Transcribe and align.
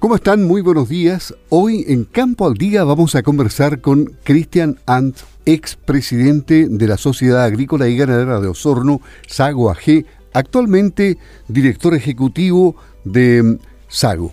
¿Cómo 0.00 0.14
están? 0.14 0.44
Muy 0.44 0.62
buenos 0.62 0.88
días. 0.88 1.34
Hoy 1.50 1.84
en 1.86 2.04
Campo 2.04 2.46
al 2.46 2.54
Día 2.54 2.84
vamos 2.84 3.14
a 3.14 3.22
conversar 3.22 3.82
con 3.82 4.16
Cristian 4.24 4.78
Ant, 4.86 5.18
expresidente 5.44 6.68
de 6.68 6.86
la 6.86 6.96
Sociedad 6.96 7.44
Agrícola 7.44 7.86
y 7.86 7.98
Ganadera 7.98 8.40
de 8.40 8.48
Osorno, 8.48 9.02
Sago 9.26 9.70
AG, 9.70 10.06
actualmente 10.32 11.18
director 11.48 11.94
ejecutivo 11.94 12.76
de 13.04 13.58
Sago. 13.88 14.32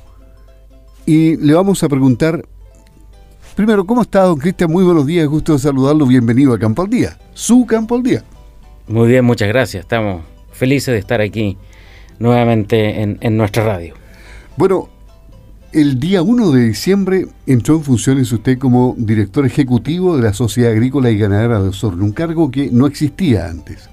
Y 1.05 1.35
le 1.35 1.53
vamos 1.53 1.83
a 1.83 1.89
preguntar, 1.89 2.45
primero, 3.53 3.85
¿cómo 3.85 4.03
está 4.03 4.21
don 4.21 4.39
Cristian? 4.39 4.71
Muy 4.71 4.85
buenos 4.85 5.05
días, 5.05 5.27
gusto 5.27 5.51
de 5.51 5.59
saludarlo, 5.59 6.05
bienvenido 6.05 6.53
a 6.53 6.59
Campo 6.59 6.83
al 6.83 6.89
Día, 6.89 7.19
su 7.33 7.65
Campo 7.65 7.95
al 7.95 8.03
Día. 8.03 8.23
Muy 8.87 9.09
bien, 9.09 9.25
muchas 9.25 9.49
gracias, 9.49 9.81
estamos 9.81 10.23
felices 10.53 10.93
de 10.93 10.99
estar 10.99 11.19
aquí 11.19 11.57
nuevamente 12.19 13.01
en, 13.01 13.17
en 13.19 13.35
nuestra 13.35 13.65
radio. 13.65 13.95
Bueno, 14.55 14.96
el 15.73 15.99
día 15.99 16.21
1 16.21 16.51
de 16.51 16.67
diciembre 16.67 17.27
entró 17.45 17.75
en 17.75 17.83
funciones 17.83 18.31
usted 18.31 18.57
como 18.57 18.95
director 18.97 19.45
ejecutivo 19.45 20.15
de 20.15 20.23
la 20.23 20.33
Sociedad 20.33 20.71
Agrícola 20.71 21.11
y 21.11 21.17
Ganadera 21.17 21.61
de 21.61 21.69
Osorno, 21.69 22.05
un 22.05 22.13
cargo 22.13 22.51
que 22.51 22.69
no 22.71 22.87
existía 22.87 23.47
antes. 23.47 23.89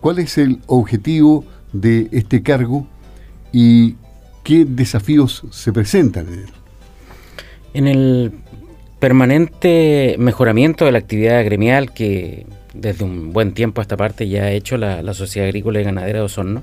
¿Cuál 0.00 0.18
es 0.18 0.36
el 0.38 0.58
objetivo 0.66 1.44
de 1.72 2.08
este 2.12 2.42
cargo 2.42 2.86
y 3.52 3.94
qué 4.42 4.64
desafíos 4.64 5.44
se 5.50 5.72
presentan 5.72 6.26
en 6.28 6.34
él? 6.34 6.50
En 7.74 7.86
el 7.86 8.32
permanente 8.98 10.16
mejoramiento 10.18 10.84
de 10.84 10.92
la 10.92 10.98
actividad 10.98 11.44
gremial 11.44 11.92
que 11.92 12.46
desde 12.74 13.04
un 13.04 13.32
buen 13.32 13.52
tiempo 13.52 13.80
a 13.80 13.82
esta 13.82 13.96
parte 13.96 14.28
ya 14.28 14.44
ha 14.44 14.50
hecho 14.50 14.76
la, 14.76 15.14
Sociedad 15.14 15.48
Agrícola 15.48 15.80
y 15.80 15.84
Ganadera 15.84 16.18
de 16.18 16.24
Osorno, 16.24 16.62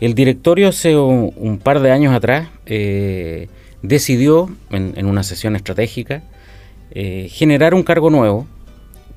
el 0.00 0.14
directorio 0.14 0.68
hace 0.68 0.96
un, 0.96 1.60
par 1.62 1.80
de 1.80 1.90
años 1.90 2.14
atrás 2.14 2.48
eh, 2.66 3.48
decidió, 3.84 4.48
en, 4.70 5.06
una 5.06 5.22
sesión 5.22 5.56
estratégica, 5.56 6.22
eh, 6.90 7.28
generar 7.30 7.74
un 7.74 7.82
cargo 7.82 8.08
nuevo, 8.08 8.46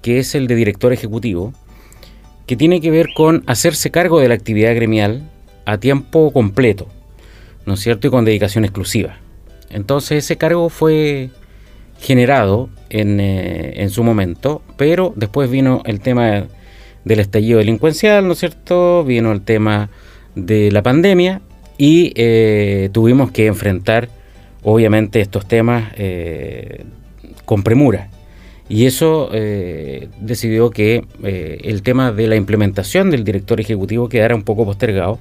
que 0.01 0.19
es 0.19 0.35
el 0.35 0.47
de 0.47 0.55
director 0.55 0.91
ejecutivo, 0.91 1.53
que 2.45 2.57
tiene 2.57 2.81
que 2.81 2.91
ver 2.91 3.07
con 3.15 3.43
hacerse 3.47 3.91
cargo 3.91 4.19
de 4.19 4.27
la 4.27 4.35
actividad 4.35 4.75
gremial 4.75 5.29
a 5.65 5.77
tiempo 5.77 6.31
completo, 6.31 6.87
¿no 7.65 7.75
es 7.75 7.79
cierto? 7.79 8.07
Y 8.07 8.09
con 8.09 8.25
dedicación 8.25 8.65
exclusiva. 8.65 9.17
Entonces 9.69 10.25
ese 10.25 10.37
cargo 10.37 10.69
fue 10.69 11.29
generado 11.99 12.69
en, 12.89 13.19
eh, 13.21 13.81
en 13.81 13.89
su 13.89 14.03
momento, 14.03 14.61
pero 14.75 15.13
después 15.15 15.49
vino 15.49 15.81
el 15.85 16.01
tema 16.01 16.47
del 17.05 17.19
estallido 17.19 17.59
delincuencial, 17.59 18.27
¿no 18.27 18.33
es 18.33 18.39
cierto? 18.39 19.05
Vino 19.05 19.31
el 19.31 19.41
tema 19.41 19.89
de 20.35 20.71
la 20.71 20.83
pandemia 20.83 21.41
y 21.77 22.11
eh, 22.15 22.89
tuvimos 22.91 23.31
que 23.31 23.45
enfrentar 23.45 24.09
obviamente 24.63 25.21
estos 25.21 25.47
temas 25.47 25.91
eh, 25.95 26.83
con 27.45 27.63
premura. 27.63 28.09
Y 28.69 28.85
eso 28.85 29.29
eh, 29.31 30.09
decidió 30.19 30.71
que 30.71 31.05
eh, 31.23 31.59
el 31.63 31.81
tema 31.83 32.11
de 32.11 32.27
la 32.27 32.35
implementación 32.35 33.09
del 33.09 33.23
director 33.23 33.61
ejecutivo 33.61 34.09
quedara 34.09 34.35
un 34.35 34.43
poco 34.43 34.65
postergado. 34.65 35.19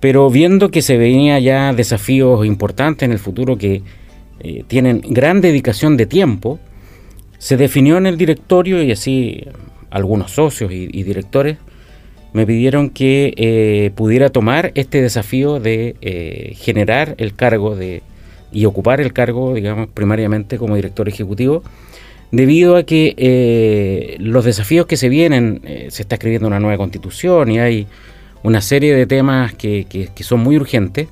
Pero 0.00 0.30
viendo 0.30 0.70
que 0.70 0.82
se 0.82 0.96
venía 0.96 1.38
ya 1.38 1.72
desafíos 1.72 2.44
importantes 2.46 3.06
en 3.06 3.12
el 3.12 3.18
futuro 3.18 3.58
que 3.58 3.82
tienen 4.68 5.02
gran 5.06 5.42
dedicación 5.42 5.98
de 5.98 6.06
tiempo, 6.06 6.58
se 7.36 7.58
definió 7.58 7.98
en 7.98 8.06
el 8.06 8.16
directorio 8.16 8.82
y 8.82 8.90
así 8.90 9.44
algunos 9.90 10.30
socios 10.30 10.72
y, 10.72 10.88
y 10.90 11.02
directores 11.02 11.58
me 12.32 12.46
pidieron 12.46 12.88
que 12.88 13.92
pudiera 13.94 14.30
tomar 14.30 14.72
este 14.74 15.02
desafío 15.02 15.60
de 15.60 16.56
generar 16.58 17.14
el 17.18 17.34
cargo 17.34 17.76
de 17.76 18.02
y 18.52 18.64
ocupar 18.64 19.00
el 19.00 19.12
cargo, 19.12 19.54
digamos, 19.54 19.88
primariamente 19.88 20.58
como 20.58 20.76
director 20.76 21.08
ejecutivo, 21.08 21.62
debido 22.30 22.76
a 22.76 22.84
que 22.84 23.14
eh, 23.16 24.16
los 24.18 24.44
desafíos 24.44 24.86
que 24.86 24.96
se 24.96 25.08
vienen, 25.08 25.60
eh, 25.64 25.88
se 25.90 26.02
está 26.02 26.16
escribiendo 26.16 26.48
una 26.48 26.60
nueva 26.60 26.76
constitución 26.76 27.50
y 27.50 27.58
hay 27.58 27.86
una 28.42 28.60
serie 28.60 28.94
de 28.94 29.06
temas 29.06 29.52
que, 29.54 29.86
que, 29.86 30.24
son 30.24 30.40
muy 30.40 30.56
urgentes, 30.56 31.08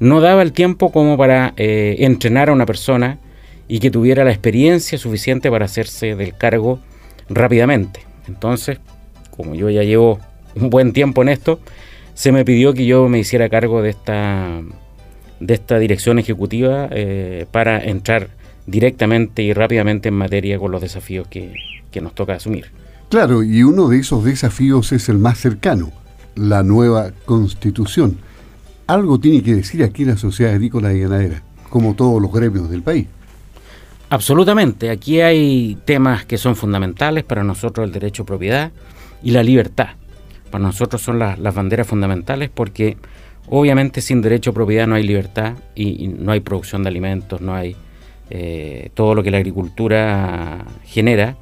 no 0.00 0.20
daba 0.20 0.42
el 0.42 0.52
tiempo 0.52 0.90
como 0.90 1.16
para 1.16 1.54
eh, 1.56 1.96
entrenar 2.00 2.48
a 2.48 2.52
una 2.52 2.66
persona 2.66 3.18
y 3.68 3.78
que 3.78 3.90
tuviera 3.90 4.24
la 4.24 4.30
experiencia 4.30 4.98
suficiente 4.98 5.50
para 5.50 5.64
hacerse 5.64 6.14
del 6.16 6.36
cargo 6.36 6.80
rápidamente. 7.28 8.00
Entonces, 8.28 8.78
como 9.30 9.54
yo 9.54 9.70
ya 9.70 9.82
llevo 9.82 10.18
un 10.54 10.70
buen 10.70 10.92
tiempo 10.92 11.22
en 11.22 11.28
esto, 11.28 11.60
se 12.14 12.32
me 12.32 12.44
pidió 12.44 12.74
que 12.74 12.86
yo 12.86 13.08
me 13.08 13.18
hiciera 13.18 13.48
cargo 13.48 13.82
de 13.82 13.90
esta 13.90 14.62
de 15.40 15.54
esta 15.54 15.78
dirección 15.78 16.18
ejecutiva 16.18 16.88
eh, 16.90 17.46
para 17.50 17.82
entrar 17.84 18.30
directamente 18.66 19.42
y 19.42 19.52
rápidamente 19.52 20.08
en 20.08 20.14
materia 20.14 20.58
con 20.58 20.72
los 20.72 20.80
desafíos 20.80 21.28
que, 21.28 21.54
nos 22.02 22.14
toca 22.14 22.34
asumir. 22.34 22.66
Claro, 23.08 23.42
y 23.42 23.62
uno 23.62 23.88
de 23.88 24.00
esos 24.00 24.22
desafíos 24.22 24.92
es 24.92 25.08
el 25.08 25.16
más 25.16 25.38
cercano, 25.38 25.92
la 26.34 26.62
nueva 26.62 27.10
constitución. 27.24 28.18
Algo 28.86 29.18
tiene 29.18 29.42
que 29.42 29.54
decir 29.54 29.82
aquí 29.82 30.04
la 30.04 30.18
sociedad 30.18 30.52
agrícola 30.52 30.92
y 30.92 31.00
ganadera, 31.00 31.42
como 31.70 31.94
todos 31.94 32.20
los 32.20 32.30
gremios 32.30 32.68
del 32.68 32.82
país. 32.82 33.06
Absolutamente, 34.10 34.90
aquí 34.90 35.22
hay 35.22 35.78
temas 35.86 36.26
que 36.26 36.36
son 36.36 36.54
fundamentales 36.54 37.24
para 37.24 37.42
nosotros, 37.42 37.86
el 37.86 37.92
derecho 37.92 38.24
a 38.24 38.26
propiedad 38.26 38.72
y 39.22 39.30
la 39.30 39.42
libertad. 39.42 39.94
Para 40.50 40.64
nosotros 40.64 41.00
son 41.00 41.18
las 41.18 41.54
banderas 41.54 41.86
fundamentales 41.86 42.50
porque 42.52 42.98
Obviamente 43.48 44.00
sin 44.00 44.22
derecho 44.22 44.50
a 44.50 44.54
propiedad 44.54 44.86
no 44.86 44.96
hay 44.96 45.04
libertad 45.04 45.54
y, 45.74 46.08
no 46.08 46.32
hay 46.32 46.40
producción 46.40 46.82
de 46.82 46.88
alimentos, 46.88 47.40
no 47.40 47.54
hay 47.54 47.76
eh, 48.30 48.90
todo 48.94 49.14
lo 49.14 49.22
que 49.22 49.30
la 49.30 49.38
agricultura 49.38 50.64
genera. 50.84 51.36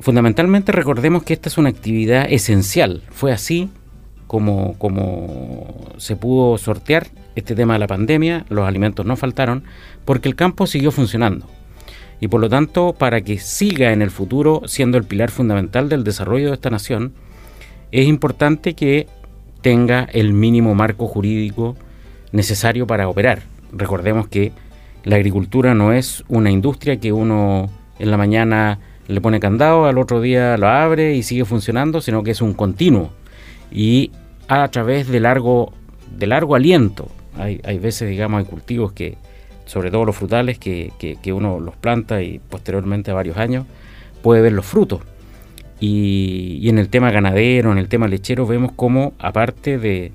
Fundamentalmente 0.00 0.72
recordemos 0.72 1.22
que 1.22 1.32
esta 1.32 1.48
es 1.48 1.58
una 1.58 1.70
actividad 1.70 2.26
esencial. 2.30 3.02
Fue 3.10 3.32
así 3.32 3.70
como, 4.26 4.74
como 4.78 5.94
se 5.96 6.16
pudo 6.16 6.58
sortear 6.58 7.08
este 7.34 7.54
tema 7.54 7.74
de 7.74 7.78
la 7.80 7.86
pandemia, 7.86 8.44
los 8.48 8.66
alimentos 8.66 9.06
no 9.06 9.16
faltaron, 9.16 9.64
porque 10.04 10.28
el 10.28 10.36
campo 10.36 10.66
siguió 10.66 10.90
funcionando. 10.90 11.46
Y 12.20 12.28
por 12.28 12.40
lo 12.40 12.48
tanto, 12.48 12.92
para 12.92 13.22
que 13.22 13.38
siga 13.38 13.92
en 13.92 14.02
el 14.02 14.10
futuro 14.10 14.62
siendo 14.66 14.98
el 14.98 15.04
pilar 15.04 15.30
fundamental 15.30 15.88
del 15.88 16.04
desarrollo 16.04 16.48
de 16.48 16.54
esta 16.54 16.68
nación, 16.68 17.14
es 17.92 18.06
importante 18.06 18.74
que 18.74 19.06
tenga 19.62 20.08
el 20.12 20.32
mínimo 20.32 20.74
marco 20.74 21.06
jurídico 21.06 21.76
necesario 22.32 22.86
para 22.86 23.08
operar. 23.08 23.42
Recordemos 23.72 24.28
que 24.28 24.52
la 25.04 25.16
agricultura 25.16 25.74
no 25.74 25.92
es 25.92 26.24
una 26.28 26.50
industria 26.50 26.98
que 26.98 27.12
uno 27.12 27.70
en 27.98 28.10
la 28.10 28.16
mañana 28.16 28.78
le 29.08 29.20
pone 29.20 29.40
candado, 29.40 29.86
al 29.86 29.98
otro 29.98 30.20
día 30.20 30.56
lo 30.56 30.68
abre 30.68 31.14
y 31.14 31.22
sigue 31.22 31.44
funcionando, 31.44 32.00
sino 32.00 32.22
que 32.22 32.30
es 32.30 32.40
un 32.40 32.54
continuo 32.54 33.10
y 33.72 34.10
a 34.48 34.68
través 34.68 35.08
de 35.08 35.20
largo, 35.20 35.72
de 36.16 36.26
largo 36.26 36.54
aliento. 36.54 37.08
Hay, 37.36 37.60
hay 37.64 37.78
veces, 37.78 38.08
digamos, 38.08 38.40
hay 38.40 38.44
cultivos 38.44 38.92
que, 38.92 39.16
sobre 39.64 39.90
todo 39.90 40.04
los 40.04 40.16
frutales, 40.16 40.58
que, 40.58 40.92
que 40.98 41.32
uno 41.32 41.60
los 41.60 41.76
planta 41.76 42.22
y 42.22 42.38
posteriormente 42.38 43.10
a 43.10 43.14
varios 43.14 43.36
años 43.36 43.66
puede 44.22 44.42
ver 44.42 44.52
los 44.52 44.66
frutos. 44.66 45.00
Y, 45.80 46.68
en 46.68 46.78
el 46.78 46.90
tema 46.90 47.10
ganadero, 47.10 47.72
en 47.72 47.78
el 47.78 47.88
tema 47.88 48.06
lechero, 48.06 48.46
vemos 48.46 48.72
cómo, 48.76 49.14
aparte 49.18 49.78
de, 49.78 50.12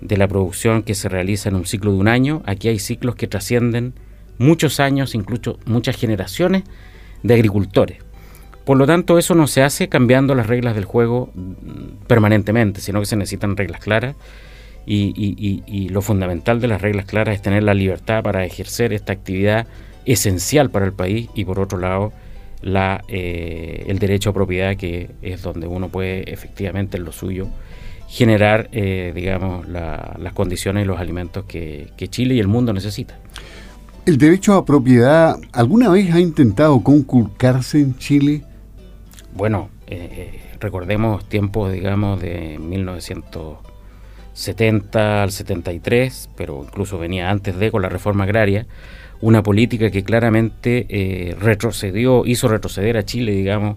la 0.00 0.26
producción 0.26 0.82
que 0.82 0.94
se 0.94 1.08
realiza 1.08 1.50
en 1.50 1.56
un 1.56 1.66
ciclo 1.66 1.92
de 1.92 1.98
un 1.98 2.08
año, 2.08 2.42
aquí 2.46 2.68
hay 2.68 2.78
ciclos 2.78 3.14
que 3.14 3.28
trascienden 3.28 3.92
muchos 4.38 4.80
años, 4.80 5.14
incluso 5.14 5.58
muchas 5.66 5.96
generaciones 5.96 6.64
de 7.22 7.34
agricultores. 7.34 7.98
Por 8.64 8.78
lo 8.78 8.86
tanto, 8.86 9.18
eso 9.18 9.34
no 9.34 9.46
se 9.46 9.62
hace 9.62 9.90
cambiando 9.90 10.34
las 10.34 10.46
reglas 10.46 10.74
del 10.74 10.86
juego 10.86 11.30
mm, 11.34 12.06
permanentemente, 12.06 12.80
sino 12.80 13.00
que 13.00 13.06
se 13.06 13.16
necesitan 13.16 13.56
reglas 13.56 13.80
claras. 13.80 14.16
y, 14.86 15.88
lo 15.90 16.02
fundamental 16.02 16.60
de 16.60 16.68
las 16.68 16.82
reglas 16.82 17.06
claras 17.06 17.36
es 17.36 17.42
tener 17.42 17.62
la 17.62 17.74
libertad 17.74 18.22
para 18.22 18.44
ejercer 18.44 18.92
esta 18.92 19.12
actividad 19.12 19.66
esencial 20.06 20.70
para 20.70 20.86
el 20.86 20.92
país 20.92 21.28
y 21.34 21.44
por 21.44 21.58
otro 21.60 21.78
lado 21.78 22.12
la, 22.64 23.04
eh, 23.08 23.84
el 23.86 23.98
derecho 23.98 24.30
a 24.30 24.32
propiedad, 24.32 24.74
que 24.76 25.10
es 25.20 25.42
donde 25.42 25.66
uno 25.66 25.90
puede 25.90 26.32
efectivamente 26.32 26.96
en 26.96 27.04
lo 27.04 27.12
suyo 27.12 27.48
generar, 28.08 28.70
eh, 28.72 29.12
digamos, 29.14 29.68
las 29.68 30.32
condiciones 30.34 30.84
y 30.84 30.86
los 30.86 30.98
alimentos 30.98 31.44
que, 31.44 31.92
Chile 32.08 32.34
y 32.34 32.40
el 32.40 32.48
mundo 32.48 32.72
necesitan. 32.72 33.18
¿El 34.06 34.16
derecho 34.18 34.54
a 34.54 34.64
propiedad 34.64 35.36
alguna 35.52 35.90
vez 35.90 36.12
ha 36.14 36.20
intentado 36.20 36.82
conculcarse 36.82 37.80
en 37.80 37.98
Chile? 37.98 38.44
Bueno, 39.34 39.68
eh, 39.86 40.40
recordemos 40.60 41.28
tiempos, 41.28 41.72
digamos, 41.72 42.20
de 42.20 42.58
1970 42.60 45.22
al 45.22 45.32
73, 45.32 46.30
pero 46.36 46.64
incluso 46.66 46.98
venía 46.98 47.30
antes 47.30 47.58
de 47.58 47.70
con 47.70 47.80
la 47.82 47.88
reforma 47.88 48.24
agraria, 48.24 48.66
una 49.20 49.42
política 49.42 49.90
que 49.90 50.04
claramente 50.04 50.86
eh, 50.88 51.36
retrocedió, 51.40 52.24
hizo 52.26 52.48
retroceder 52.48 52.96
a 52.96 53.04
Chile, 53.04 53.32
digamos, 53.32 53.76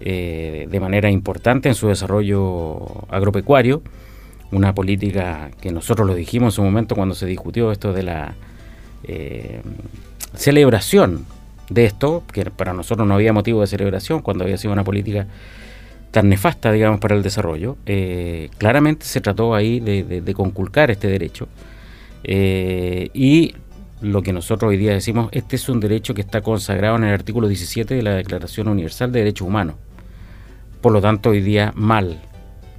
eh, 0.00 0.66
de 0.70 0.80
manera 0.80 1.10
importante 1.10 1.68
en 1.68 1.74
su 1.74 1.88
desarrollo 1.88 3.06
agropecuario, 3.08 3.82
una 4.52 4.74
política 4.74 5.50
que 5.60 5.72
nosotros 5.72 6.06
lo 6.06 6.14
dijimos 6.14 6.54
en 6.54 6.56
su 6.56 6.62
momento 6.62 6.94
cuando 6.94 7.14
se 7.14 7.26
discutió 7.26 7.72
esto 7.72 7.92
de 7.92 8.02
la 8.02 8.34
celebración 10.34 11.26
de 11.68 11.84
esto, 11.84 12.22
que 12.32 12.50
para 12.50 12.72
nosotros 12.72 13.06
no 13.06 13.14
había 13.14 13.32
motivo 13.32 13.60
de 13.60 13.66
celebración 13.66 14.20
cuando 14.22 14.44
había 14.44 14.58
sido 14.58 14.72
una 14.72 14.84
política 14.84 15.26
tan 16.10 16.28
nefasta, 16.28 16.70
digamos, 16.70 17.00
para 17.00 17.16
el 17.16 17.22
desarrollo, 17.22 17.76
eh, 17.86 18.48
claramente 18.58 19.04
se 19.04 19.20
trató 19.20 19.54
ahí 19.54 19.80
de, 19.80 20.34
conculcar 20.34 20.90
este 20.90 21.08
derecho. 21.08 21.48
Eh, 22.22 23.10
y 23.12 23.54
lo 24.04 24.22
que 24.22 24.32
nosotros 24.32 24.68
hoy 24.68 24.76
día 24.76 24.92
decimos, 24.92 25.28
este 25.32 25.56
es 25.56 25.68
un 25.68 25.80
derecho 25.80 26.14
que 26.14 26.20
está 26.20 26.42
consagrado 26.42 26.96
en 26.96 27.04
el 27.04 27.14
artículo 27.14 27.48
17 27.48 27.94
de 27.94 28.02
la 28.02 28.14
Declaración 28.14 28.68
Universal 28.68 29.10
de 29.10 29.20
Derechos 29.20 29.48
Humanos. 29.48 29.76
Por 30.80 30.92
lo 30.92 31.00
tanto, 31.00 31.30
hoy 31.30 31.40
día 31.40 31.72
mal 31.74 32.20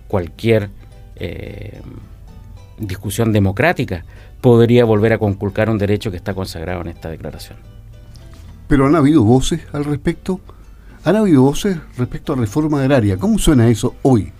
cualquier 0.07 0.69
eh, 1.15 1.81
discusión 2.77 3.33
democrática 3.33 4.05
podría 4.39 4.85
volver 4.85 5.13
a 5.13 5.17
conculcar 5.17 5.69
un 5.69 5.79
derecho 5.79 6.11
que 6.11 6.17
está 6.17 6.35
consagrado 6.35 6.81
en 6.81 6.89
esta 6.89 7.09
declaración. 7.09 7.57
Pero 8.67 8.85
han 8.85 8.95
habido 8.95 9.23
voces 9.23 9.61
al 9.73 9.85
respecto. 9.85 10.39
Han 11.03 11.15
habido 11.15 11.41
voces 11.41 11.77
respecto 11.97 12.33
a 12.33 12.35
reforma 12.35 12.81
agraria. 12.81 13.17
¿Cómo 13.17 13.39
suena 13.39 13.67
eso 13.67 13.95
hoy? 14.03 14.31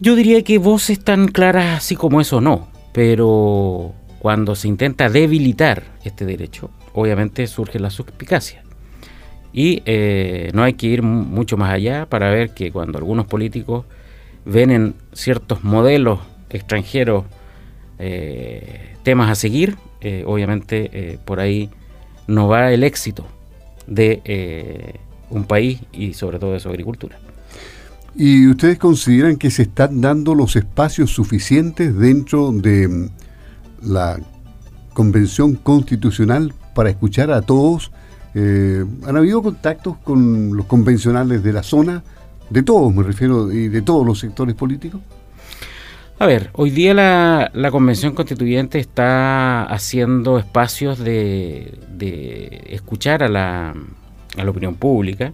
Yo 0.00 0.16
diría 0.16 0.42
que 0.42 0.58
voces 0.58 0.98
tan 1.00 1.28
claras 1.28 1.78
así 1.78 1.94
como 1.94 2.20
eso 2.20 2.40
no, 2.40 2.68
pero 2.92 3.94
cuando 4.20 4.54
se 4.54 4.68
intenta 4.68 5.08
debilitar 5.08 5.82
este 6.04 6.26
derecho, 6.26 6.70
obviamente 6.92 7.46
surge 7.46 7.80
la 7.80 7.88
suspicacia. 7.88 8.62
Y 9.50 9.82
eh, 9.86 10.50
no 10.52 10.62
hay 10.62 10.74
que 10.74 10.88
ir 10.88 11.02
mucho 11.02 11.56
más 11.56 11.72
allá 11.72 12.04
para 12.06 12.28
ver 12.28 12.50
que 12.50 12.70
cuando 12.70 12.98
algunos 12.98 13.26
políticos 13.26 13.86
ven 14.44 14.70
en 14.70 14.94
ciertos 15.14 15.64
modelos 15.64 16.20
extranjeros 16.50 17.24
eh, 17.98 18.94
temas 19.02 19.30
a 19.30 19.34
seguir, 19.34 19.76
eh, 20.02 20.22
obviamente 20.26 21.18
por 21.24 21.40
ahí 21.40 21.70
no 22.26 22.46
va 22.46 22.72
el 22.72 22.84
éxito 22.84 23.26
de 23.86 25.00
un 25.30 25.44
país 25.44 25.80
y 25.92 26.12
sobre 26.12 26.38
todo 26.38 26.52
de 26.52 26.60
su 26.60 26.68
agricultura. 26.68 27.18
¿Y 28.14 28.48
ustedes 28.48 28.78
consideran 28.78 29.36
que 29.36 29.50
se 29.50 29.62
están 29.62 30.02
dando 30.02 30.34
los 30.34 30.56
espacios 30.56 31.10
suficientes 31.10 31.96
dentro 31.96 32.52
de 32.52 33.08
la 33.82 34.18
convención 34.92 35.54
constitucional 35.54 36.52
para 36.74 36.90
escuchar 36.90 37.30
a 37.30 37.42
todos? 37.42 37.90
Eh, 38.34 38.84
¿Han 39.06 39.16
habido 39.16 39.42
contactos 39.42 39.96
con 39.98 40.56
los 40.56 40.66
convencionales 40.66 41.42
de 41.42 41.52
la 41.52 41.62
zona? 41.62 42.02
De 42.48 42.62
todos, 42.62 42.94
me 42.94 43.02
refiero, 43.02 43.50
y 43.52 43.68
de 43.68 43.82
todos 43.82 44.06
los 44.06 44.18
sectores 44.18 44.54
políticos. 44.54 45.00
A 46.20 46.26
ver, 46.26 46.50
hoy 46.52 46.68
día 46.70 46.92
la, 46.92 47.70
Convención 47.70 48.14
Constituyente 48.14 48.78
está 48.78 49.62
haciendo 49.62 50.38
espacios 50.38 50.98
de, 50.98 51.78
escuchar 52.68 53.22
a 53.22 53.28
la, 53.28 53.74
opinión 54.46 54.74
pública. 54.74 55.32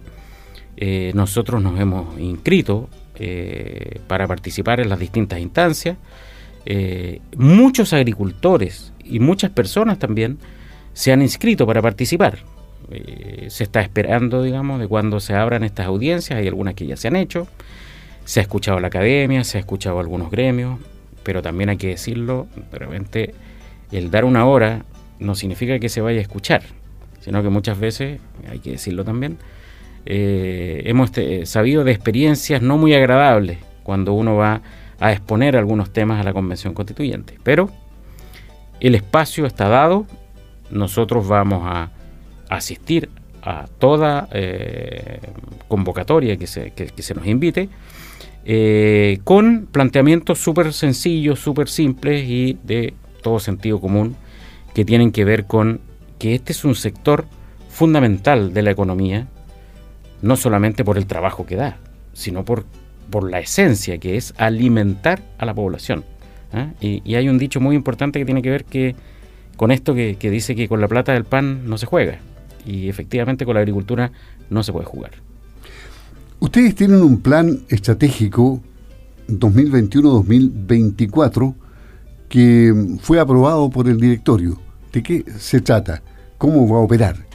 Eh, 0.77 1.11
nosotros 1.13 1.61
nos 1.61 1.77
hemos 1.77 2.17
inscrito 2.19 2.87
eh, 3.15 3.99
para 4.07 4.27
participar 4.27 4.79
en 4.79 4.87
las 4.87 4.97
distintas 4.97 5.39
instancias. 5.39 5.97
Eh, 6.69 7.21
muchos 7.37 7.93
agricultores 7.93 8.91
y 9.03 9.19
muchas 9.19 9.51
personas 9.51 9.99
también 9.99 10.37
se 10.91 11.13
han 11.13 11.21
inscrito 11.21 11.65
para 11.65 11.81
participar. 11.81 12.39
se 13.47 13.63
está 13.63 13.81
esperando, 13.81 14.43
digamos, 14.43 14.79
de 14.79 14.87
cuando 14.87 15.19
se 15.19 15.33
abran 15.33 15.63
estas 15.63 15.87
audiencias. 15.87 16.37
Hay 16.39 16.47
algunas 16.47 16.73
que 16.73 16.85
ya 16.85 16.97
se 16.97 17.07
han 17.07 17.15
hecho. 17.15 17.47
Se 18.25 18.39
ha 18.39 18.43
escuchado 18.43 18.79
la 18.79 18.87
academia, 18.87 19.43
se 19.43 19.57
ha 19.57 19.61
escuchado 19.61 19.99
algunos 19.99 20.29
gremios, 20.29 20.79
pero 21.23 21.41
también 21.41 21.69
hay 21.69 21.77
que 21.77 21.87
decirlo, 21.87 22.47
de 22.71 22.77
repente 22.77 23.33
el 23.91 24.11
dar 24.11 24.25
una 24.25 24.45
hora 24.45 24.85
no 25.19 25.35
significa 25.35 25.79
que 25.79 25.89
se 25.89 26.01
vaya 26.01 26.19
a 26.19 26.21
escuchar, 26.21 26.63
sino 27.19 27.43
que 27.43 27.49
muchas 27.49 27.79
veces, 27.79 28.19
hay 28.49 28.59
que 28.59 28.71
decirlo 28.71 29.03
también, 29.03 29.37
eh, 30.05 30.83
hemos 30.85 31.11
eh, 31.17 31.45
sabido 31.45 31.83
de 31.83 31.91
experiencias 31.91 32.61
no 32.61 32.77
muy 32.77 32.93
agradables 32.93 33.57
cuando 33.83 34.13
uno 34.13 34.35
va 34.35 34.61
a 34.99 35.11
exponer 35.11 35.55
algunos 35.55 35.91
temas 35.91 36.19
a 36.19 36.23
la 36.23 36.33
Convención 36.33 36.73
Constituyente. 36.73 37.37
Pero 37.43 37.69
el 38.79 38.95
espacio 38.95 39.45
está 39.45 39.67
dado, 39.69 40.05
nosotros 40.69 41.27
vamos 41.27 41.63
a 41.65 41.91
asistir 42.49 43.09
a 43.41 43.67
toda 43.79 44.27
eh, 44.31 45.19
convocatoria 45.67 46.37
que 46.37 46.47
se, 46.47 46.71
que 46.71 47.01
se 47.01 47.13
nos 47.13 47.25
invite 47.27 47.69
eh, 48.49 49.19
con 49.25 49.67
planteamientos 49.69 50.39
súper 50.39 50.71
sencillos, 50.71 51.37
súper 51.37 51.67
simples 51.67 52.23
y 52.29 52.57
de 52.63 52.93
todo 53.21 53.39
sentido 53.41 53.81
común, 53.81 54.15
que 54.73 54.85
tienen 54.85 55.11
que 55.11 55.25
ver 55.25 55.47
con 55.47 55.81
que 56.17 56.33
este 56.33 56.53
es 56.53 56.63
un 56.63 56.73
sector 56.73 57.25
fundamental 57.67 58.53
de 58.53 58.61
la 58.61 58.71
economía, 58.71 59.27
no 60.21 60.37
solamente 60.37 60.85
por 60.85 60.97
el 60.97 61.07
trabajo 61.07 61.45
que 61.45 61.57
da, 61.57 61.75
sino 62.13 62.45
por, 62.45 62.63
por 63.09 63.29
la 63.29 63.39
esencia 63.39 63.97
que 63.97 64.17
es 64.17 64.33
alimentar 64.37 65.21
a 65.37 65.45
la 65.45 65.53
población. 65.53 66.03
¿ah? 66.53 66.69
Y, 66.81 67.15
hay 67.15 67.29
un 67.29 67.37
dicho 67.37 67.59
muy 67.59 67.75
importante 67.75 68.19
que 68.19 68.25
tiene 68.25 68.41
que 68.41 68.49
ver 68.49 68.65
que, 68.65 68.95
con 69.55 69.71
esto 69.71 69.93
que, 69.93 70.15
que 70.15 70.29
dice 70.29 70.55
que 70.55 70.67
con 70.67 70.81
la 70.81 70.87
plata 70.87 71.13
del 71.13 71.25
pan 71.25 71.69
no 71.69 71.77
se 71.77 71.85
juega, 71.85 72.19
y 72.65 72.89
efectivamente 72.89 73.45
con 73.45 73.55
la 73.55 73.61
agricultura 73.61 74.11
no 74.49 74.63
se 74.63 74.71
puede 74.71 74.85
jugar. 74.85 75.11
Ustedes 76.39 76.75
tienen 76.75 77.01
un 77.01 77.21
plan 77.21 77.61
estratégico 77.69 78.61
2021-2024 79.27 81.55
que 82.29 82.97
fue 83.01 83.19
aprobado 83.19 83.69
por 83.69 83.87
el 83.87 83.99
directorio. 83.99 84.59
¿De 84.91 85.03
qué 85.03 85.23
se 85.37 85.61
trata? 85.61 86.01
¿Cómo 86.37 86.67
va 86.67 86.77
a 86.77 86.81
operar? 86.81 87.26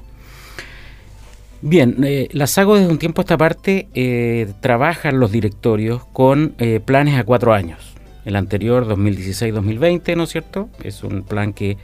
Bien, 1.65 2.03
eh, 2.03 2.29
la 2.33 2.49
SAGO 2.49 2.75
desde 2.75 2.91
un 2.91 2.99
tiempo 2.99 3.21
a 3.21 3.23
esta 3.23 3.39
parte 3.39 3.87
eh, 3.95 4.53
trabaja 4.59 5.13
los 5.13 5.31
directorios 5.31 6.05
con 6.13 6.57
eh, 6.59 6.81
planes 6.85 7.17
a 7.17 7.23
cuatro 7.23 7.55
años. 7.55 7.95
El 8.25 8.35
anterior, 8.35 8.89
2016-2020, 8.89 10.17
¿no 10.17 10.25
es 10.25 10.31
cierto? 10.31 10.69
Es 10.83 11.05
un 11.05 11.23
plan 11.23 11.53
que, 11.53 11.77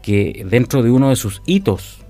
que 0.00 0.46
dentro 0.48 0.82
de 0.82 0.90
uno 0.90 1.10
de 1.10 1.16
sus 1.16 1.42
hitos 1.44 2.00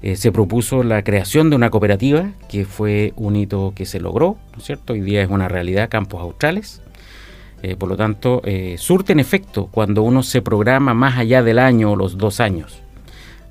eh, 0.00 0.16
se 0.16 0.32
propuso 0.32 0.82
la 0.82 1.02
creación 1.02 1.50
de 1.50 1.56
una 1.56 1.68
cooperativa, 1.68 2.30
que 2.48 2.64
fue 2.64 3.12
un 3.16 3.36
hito 3.36 3.74
que 3.76 3.84
se 3.84 4.00
logró, 4.00 4.38
¿no 4.52 4.58
es 4.58 4.64
cierto? 4.64 4.94
Hoy 4.94 5.02
día 5.02 5.20
es 5.20 5.28
una 5.28 5.48
realidad, 5.48 5.90
Campos 5.90 6.22
Australes. 6.22 6.80
Eh, 7.62 7.76
por 7.76 7.90
lo 7.90 7.96
tanto, 7.98 8.40
surte 8.78 9.12
en 9.12 9.20
efecto 9.20 9.68
cuando 9.70 10.02
uno 10.02 10.22
se 10.22 10.40
programa 10.40 10.94
más 10.94 11.18
allá 11.18 11.42
del 11.42 11.58
año 11.58 11.92
o 11.92 11.96
los 11.96 12.16
dos 12.16 12.40
años. 12.40 12.82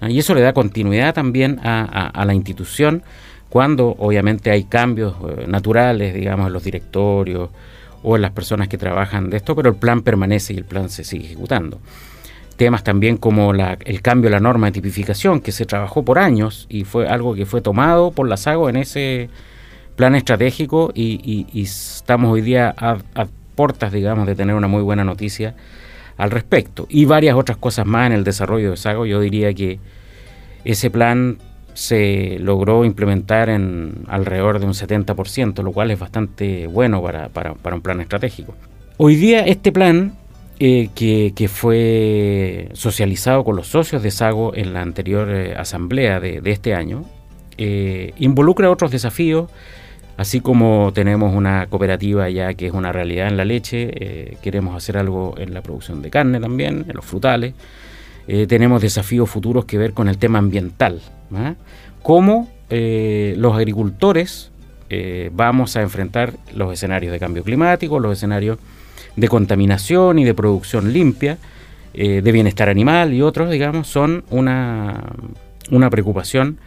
Ah, 0.01 0.09
y 0.09 0.17
eso 0.17 0.33
le 0.33 0.41
da 0.41 0.51
continuidad 0.51 1.13
también 1.13 1.59
a, 1.63 2.25
la 2.25 2.33
institución 2.33 3.03
cuando 3.49 3.95
obviamente 3.99 4.49
hay 4.49 4.63
cambios 4.63 5.15
naturales, 5.47 6.13
digamos, 6.13 6.47
en 6.47 6.53
los 6.53 6.63
directorios 6.63 7.49
o 8.01 8.15
en 8.15 8.23
las 8.23 8.31
personas 8.31 8.67
que 8.67 8.79
trabajan 8.79 9.29
de 9.29 9.37
esto, 9.37 9.55
pero 9.55 9.69
el 9.69 9.75
plan 9.75 10.01
permanece 10.01 10.53
y 10.53 10.57
el 10.57 10.65
plan 10.65 10.89
se 10.89 11.03
sigue 11.03 11.25
ejecutando. 11.25 11.79
Temas 12.57 12.83
también 12.83 13.17
como 13.17 13.53
el 13.53 14.01
cambio 14.01 14.29
de 14.29 14.35
la 14.35 14.39
norma 14.39 14.67
de 14.67 14.73
tipificación, 14.73 15.39
que 15.39 15.51
se 15.51 15.65
trabajó 15.65 16.03
por 16.03 16.17
años 16.17 16.65
y 16.69 16.83
fue 16.83 17.07
algo 17.07 17.35
que 17.35 17.45
fue 17.45 17.61
tomado 17.61 18.11
por 18.11 18.27
la 18.27 18.37
SAGO 18.37 18.69
en 18.69 18.77
ese 18.77 19.29
plan 19.95 20.15
estratégico 20.15 20.91
y, 20.95 21.45
estamos 21.53 22.31
hoy 22.31 22.41
día 22.41 22.73
a, 22.75 22.97
portas, 23.55 23.91
digamos, 23.91 24.25
de 24.25 24.33
tener 24.33 24.55
una 24.55 24.67
muy 24.67 24.81
buena 24.81 25.03
noticia 25.03 25.53
al 26.21 26.31
respecto. 26.31 26.85
Y 26.89 27.05
varias 27.05 27.35
otras 27.35 27.57
cosas 27.57 27.85
más 27.85 28.07
en 28.07 28.13
el 28.13 28.23
desarrollo 28.23 28.71
de 28.71 28.77
SAGO. 28.77 29.05
Yo 29.05 29.19
diría 29.19 29.53
que 29.53 29.79
ese 30.63 30.89
plan 30.89 31.37
se 31.73 32.37
logró 32.39 32.85
implementar 32.85 33.49
en 33.49 34.03
alrededor 34.07 34.59
de 34.59 34.65
un 34.65 34.73
70%, 34.73 35.63
lo 35.63 35.71
cual 35.71 35.89
es 35.91 35.99
bastante 35.99 36.67
bueno 36.67 37.01
para, 37.01 37.29
para 37.29 37.75
un 37.75 37.81
plan 37.81 38.01
estratégico. 38.01 38.55
Hoy 38.97 39.15
día 39.15 39.45
este 39.45 39.71
plan 39.71 40.13
eh, 40.63 40.89
que, 40.93 41.47
fue 41.47 42.69
socializado 42.73 43.43
con 43.43 43.55
los 43.55 43.65
socios 43.65 44.03
de 44.03 44.11
Sago 44.11 44.53
en 44.53 44.75
la 44.75 44.83
anterior 44.83 45.27
eh, 45.31 45.55
asamblea 45.57 46.19
de, 46.19 46.39
este 46.45 46.75
año, 46.75 47.03
eh, 47.57 48.13
involucra 48.19 48.69
otros 48.69 48.91
desafíos, 48.91 49.49
así 50.17 50.41
como 50.41 50.91
tenemos 50.93 51.33
una 51.35 51.67
cooperativa 51.67 52.29
ya 52.29 52.53
que 52.53 52.67
es 52.67 52.73
una 52.73 52.91
realidad 52.91 53.27
en 53.27 53.37
la 53.37 53.45
leche, 53.45 54.37
queremos 54.41 54.75
hacer 54.75 54.97
algo 54.97 55.35
en 55.37 55.53
la 55.53 55.61
producción 55.61 56.01
de 56.01 56.09
carne 56.09 56.39
también, 56.39 56.85
en 56.87 56.95
los 56.95 57.05
frutales, 57.05 57.53
tenemos 58.47 58.81
desafíos 58.81 59.29
futuros 59.29 59.65
que 59.65 59.77
ver 59.77 59.93
con 59.93 60.07
el 60.07 60.17
tema 60.17 60.39
ambiental, 60.39 61.01
¿ah? 61.33 61.55
cómo 62.03 62.49
los 62.69 63.55
agricultores 63.55 64.51
vamos 65.31 65.75
a 65.75 65.81
enfrentar 65.81 66.33
los 66.53 66.71
escenarios 66.71 67.11
de 67.11 67.19
cambio 67.19 67.43
climático, 67.43 67.99
los 67.99 68.13
escenarios 68.13 68.59
de 69.15 69.27
contaminación 69.27 70.19
y 70.19 70.23
de 70.23 70.33
producción 70.33 70.93
limpia, 70.93 71.37
eh, 71.93 72.21
de 72.21 72.31
bienestar 72.31 72.69
animal 72.69 73.13
y 73.13 73.21
otros, 73.21 73.51
digamos, 73.51 73.87
son 73.87 74.23
una, 74.29 75.01
una 75.69 75.89
preocupación 75.89 76.57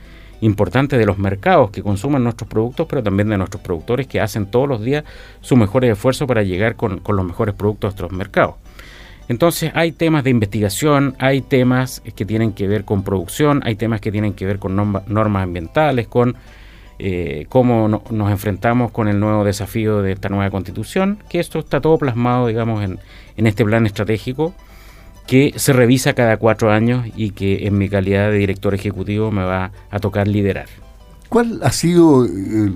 importante 0.41 0.99
de 0.99 1.07
los 1.07 1.19
mercados 1.19 1.71
que 1.71 1.83
consuman 1.83 2.25
nuestros 2.25 2.49
productos, 2.49 2.87
pero 2.89 3.03
también 3.03 3.29
de 3.29 3.39
nuestros 3.39 3.63
productores 3.63 4.07
que 4.07 4.21
hacen 4.21 4.47
todos 4.47 4.69
los 4.69 4.83
días 4.83 5.05
su 5.41 5.57
mejor 5.57 5.85
esfuerzo 5.85 6.27
para 6.27 6.43
llegar 6.43 6.77
con, 6.77 7.01
los 7.07 7.25
mejores 7.25 7.55
productos 7.55 7.89
a 7.89 7.91
nuestros 7.91 8.13
mercados. 8.13 8.57
Entonces 9.29 9.73
hay 9.75 9.93
temas 9.93 10.23
de 10.25 10.31
investigación, 10.31 11.15
hay 11.19 11.41
temas 11.41 12.03
que 12.15 12.27
tienen 12.27 12.53
que 12.53 12.69
ver 12.69 12.85
con 12.85 13.05
producción, 13.05 13.63
hay 13.65 13.75
temas 13.75 14.01
que 14.01 14.13
tienen 14.13 14.35
que 14.35 14.45
ver 14.45 14.59
con 14.59 14.77
normas 14.77 15.43
ambientales, 15.43 16.07
con 16.09 16.37
eh, 16.99 17.47
cómo 17.49 17.89
nos 17.89 18.31
enfrentamos 18.31 18.93
con 18.93 19.09
el 19.09 19.19
nuevo 19.19 19.45
desafío 19.45 20.03
de 20.03 20.13
esta 20.13 20.29
nueva 20.29 20.51
constitución, 20.51 21.19
que 21.29 21.41
esto 21.41 21.59
está 21.59 21.81
todo 21.81 21.97
plasmado, 21.97 22.49
digamos, 22.49 22.85
en 22.85 23.47
este 23.47 23.65
plan 23.65 23.87
estratégico 23.87 24.55
que 25.27 25.55
se 25.57 25.73
revisa 25.73 26.13
cada 26.13 26.37
cuatro 26.37 26.71
años 26.71 27.07
y 27.17 27.31
que 27.31 27.67
en 27.67 27.79
mi 27.79 27.89
calidad 27.89 28.31
de 28.31 28.39
director 28.39 28.75
ejecutivo 28.75 29.31
me 29.31 29.45
va 29.45 29.73
a 29.91 29.99
tocar 29.99 30.29
liderar. 30.29 30.67
¿Cuál 31.29 31.61
ha 31.63 31.73
sido 31.73 32.25
el, 32.25 32.75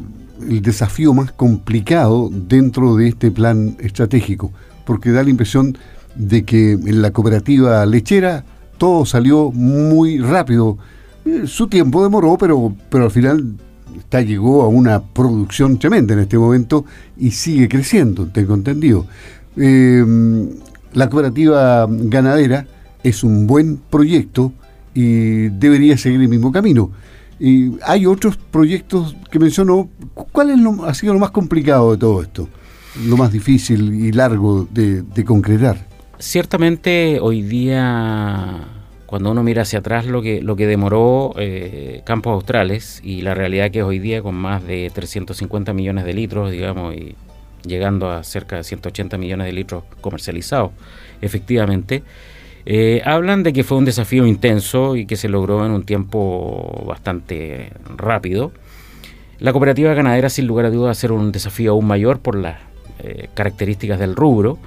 el 0.48 0.62
desafío 0.62 1.12
más 1.14 1.32
complicado 1.32 2.30
dentro 2.32 2.96
de 2.96 3.08
este 3.08 3.30
plan 3.30 3.76
estratégico? 3.80 4.52
Porque 4.84 5.10
da 5.10 5.22
la 5.22 5.30
impresión 5.30 5.76
de 6.14 6.44
que 6.44 6.72
en 6.72 7.02
la 7.02 7.12
cooperativa 7.12 7.84
lechera 7.86 8.44
todo 8.78 9.04
salió 9.04 9.50
muy 9.52 10.18
rápido. 10.18 10.78
Eh, 11.24 11.42
su 11.46 11.68
tiempo 11.68 12.02
demoró, 12.02 12.38
pero, 12.38 12.74
pero 12.88 13.04
al 13.04 13.10
final 13.10 13.44
está, 13.98 14.22
llegó 14.22 14.62
a 14.62 14.68
una 14.68 15.02
producción 15.02 15.78
tremenda 15.78 16.14
en 16.14 16.20
este 16.20 16.38
momento 16.38 16.84
y 17.16 17.32
sigue 17.32 17.68
creciendo, 17.68 18.26
tengo 18.28 18.54
entendido. 18.54 19.06
Eh, 19.56 20.04
la 20.92 21.08
cooperativa 21.08 21.86
ganadera 21.88 22.66
es 23.02 23.24
un 23.24 23.46
buen 23.46 23.76
proyecto 23.76 24.52
y 24.94 25.48
debería 25.48 25.96
seguir 25.96 26.20
el 26.20 26.28
mismo 26.28 26.50
camino. 26.52 26.90
Y 27.38 27.72
hay 27.84 28.06
otros 28.06 28.36
proyectos 28.36 29.14
que 29.30 29.38
mencionó. 29.38 29.88
¿Cuál 30.14 30.50
es 30.50 30.58
lo, 30.58 30.84
ha 30.84 30.94
sido 30.94 31.14
lo 31.14 31.20
más 31.20 31.30
complicado 31.30 31.92
de 31.92 31.98
todo 31.98 32.22
esto? 32.22 32.48
Lo 33.06 33.16
más 33.16 33.30
difícil 33.30 33.94
y 33.94 34.12
largo 34.12 34.66
de, 34.70 35.04
concretar. 35.24 35.86
Ciertamente 36.18 37.20
hoy 37.20 37.42
día, 37.42 38.66
cuando 39.06 39.30
uno 39.30 39.44
mira 39.44 39.62
hacia 39.62 39.78
atrás 39.78 40.06
lo 40.06 40.20
que, 40.20 40.42
lo 40.42 40.56
que 40.56 40.66
demoró 40.66 41.32
eh, 41.38 42.02
Campos 42.04 42.32
Australes 42.32 43.00
y 43.04 43.20
la 43.20 43.34
realidad 43.34 43.70
que 43.70 43.80
es 43.80 43.84
hoy 43.84 44.00
día 44.00 44.20
con 44.20 44.34
más 44.34 44.66
de 44.66 44.90
350 44.92 45.72
millones 45.74 46.04
de 46.04 46.14
litros, 46.14 46.50
digamos, 46.50 46.96
y 46.96 47.14
llegando 47.64 48.10
a 48.10 48.22
cerca 48.24 48.56
de 48.56 48.64
180 48.64 49.18
millones 49.18 49.46
de 49.46 49.52
litros 49.52 49.84
comercializados, 50.00 50.72
efectivamente, 51.20 52.02
eh, 52.70 53.00
hablan 53.06 53.42
de 53.42 53.54
que 53.54 53.64
fue 53.64 53.78
un 53.78 53.86
desafío 53.86 54.26
intenso 54.26 54.94
y 54.94 55.06
que 55.06 55.16
se 55.16 55.30
logró 55.30 55.64
en 55.64 55.72
un 55.72 55.84
tiempo 55.84 56.84
bastante 56.86 57.72
rápido. 57.96 58.52
La 59.38 59.52
cooperativa 59.52 59.94
ganadera, 59.94 60.28
sin 60.28 60.46
lugar 60.46 60.66
a 60.66 60.70
dudas, 60.70 60.88
va 60.88 60.90
a 60.90 60.94
ser 60.94 61.12
un 61.12 61.32
desafío 61.32 61.72
aún 61.72 61.86
mayor 61.86 62.20
por 62.20 62.36
las 62.36 62.60
eh, 62.98 63.28
características 63.32 63.98
del 63.98 64.16
rubro, 64.16 64.58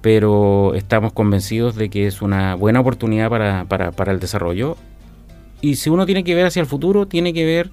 pero 0.00 0.74
estamos 0.74 1.12
convencidos 1.12 1.74
de 1.74 1.88
que 1.88 2.06
es 2.06 2.22
una 2.22 2.54
buena 2.54 2.80
oportunidad 2.80 3.28
para, 3.66 4.12
el 4.12 4.20
desarrollo. 4.20 4.76
Y 5.60 5.74
si 5.76 5.90
uno 5.90 6.06
tiene 6.06 6.22
que 6.22 6.34
ver 6.34 6.46
hacia 6.46 6.60
el 6.60 6.66
futuro, 6.66 7.06
tiene 7.06 7.32
que 7.32 7.44
ver 7.44 7.70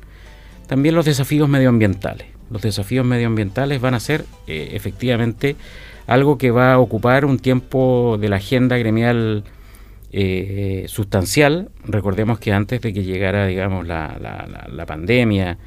también 0.68 0.96
los 0.96 1.06
desafíos 1.06 1.48
medioambientales 1.48 2.37
los 2.50 2.62
desafíos 2.62 3.06
medioambientales 3.06 3.82
van 3.82 3.94
a 3.94 4.00
ser 4.00 4.26
eh, 4.48 4.70
efectivamente 4.74 5.56
algo 6.08 6.38
que 6.38 6.52
va 6.52 6.74
a 6.74 6.80
ocupar 6.80 7.26
un 7.26 7.40
tiempo 7.40 8.18
de 8.20 8.30
la 8.30 8.38
agenda 8.38 8.78
gremial 8.78 9.44
eh, 10.14 10.86
sustancial. 10.88 11.70
Recordemos 11.84 12.40
que 12.40 12.54
antes 12.54 12.82
de 12.82 12.94
que 12.94 13.04
llegara, 13.04 13.46
digamos, 13.46 13.86
la, 13.86 14.18
la, 14.72 14.86
pandemia 14.86 15.58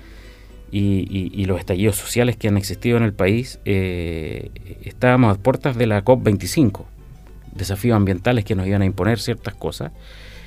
y, 0.73 1.45
los 1.45 1.59
estallidos 1.59 1.97
sociales 1.97 2.37
que 2.37 2.49
han 2.49 2.57
existido 2.57 2.97
en 2.97 3.03
el 3.03 3.13
país, 3.13 3.61
eh, 3.67 4.51
estábamos 4.83 5.37
a 5.37 5.43
puertas 5.43 5.77
de 5.77 5.87
la 5.87 6.03
COP25, 6.05 6.85
desafíos 7.53 7.97
ambientales 7.97 8.45
que 8.47 8.55
nos 8.55 8.67
iban 8.67 8.81
a 8.81 8.87
imponer 8.87 9.19
ciertas 9.19 9.55
cosas. 9.55 9.93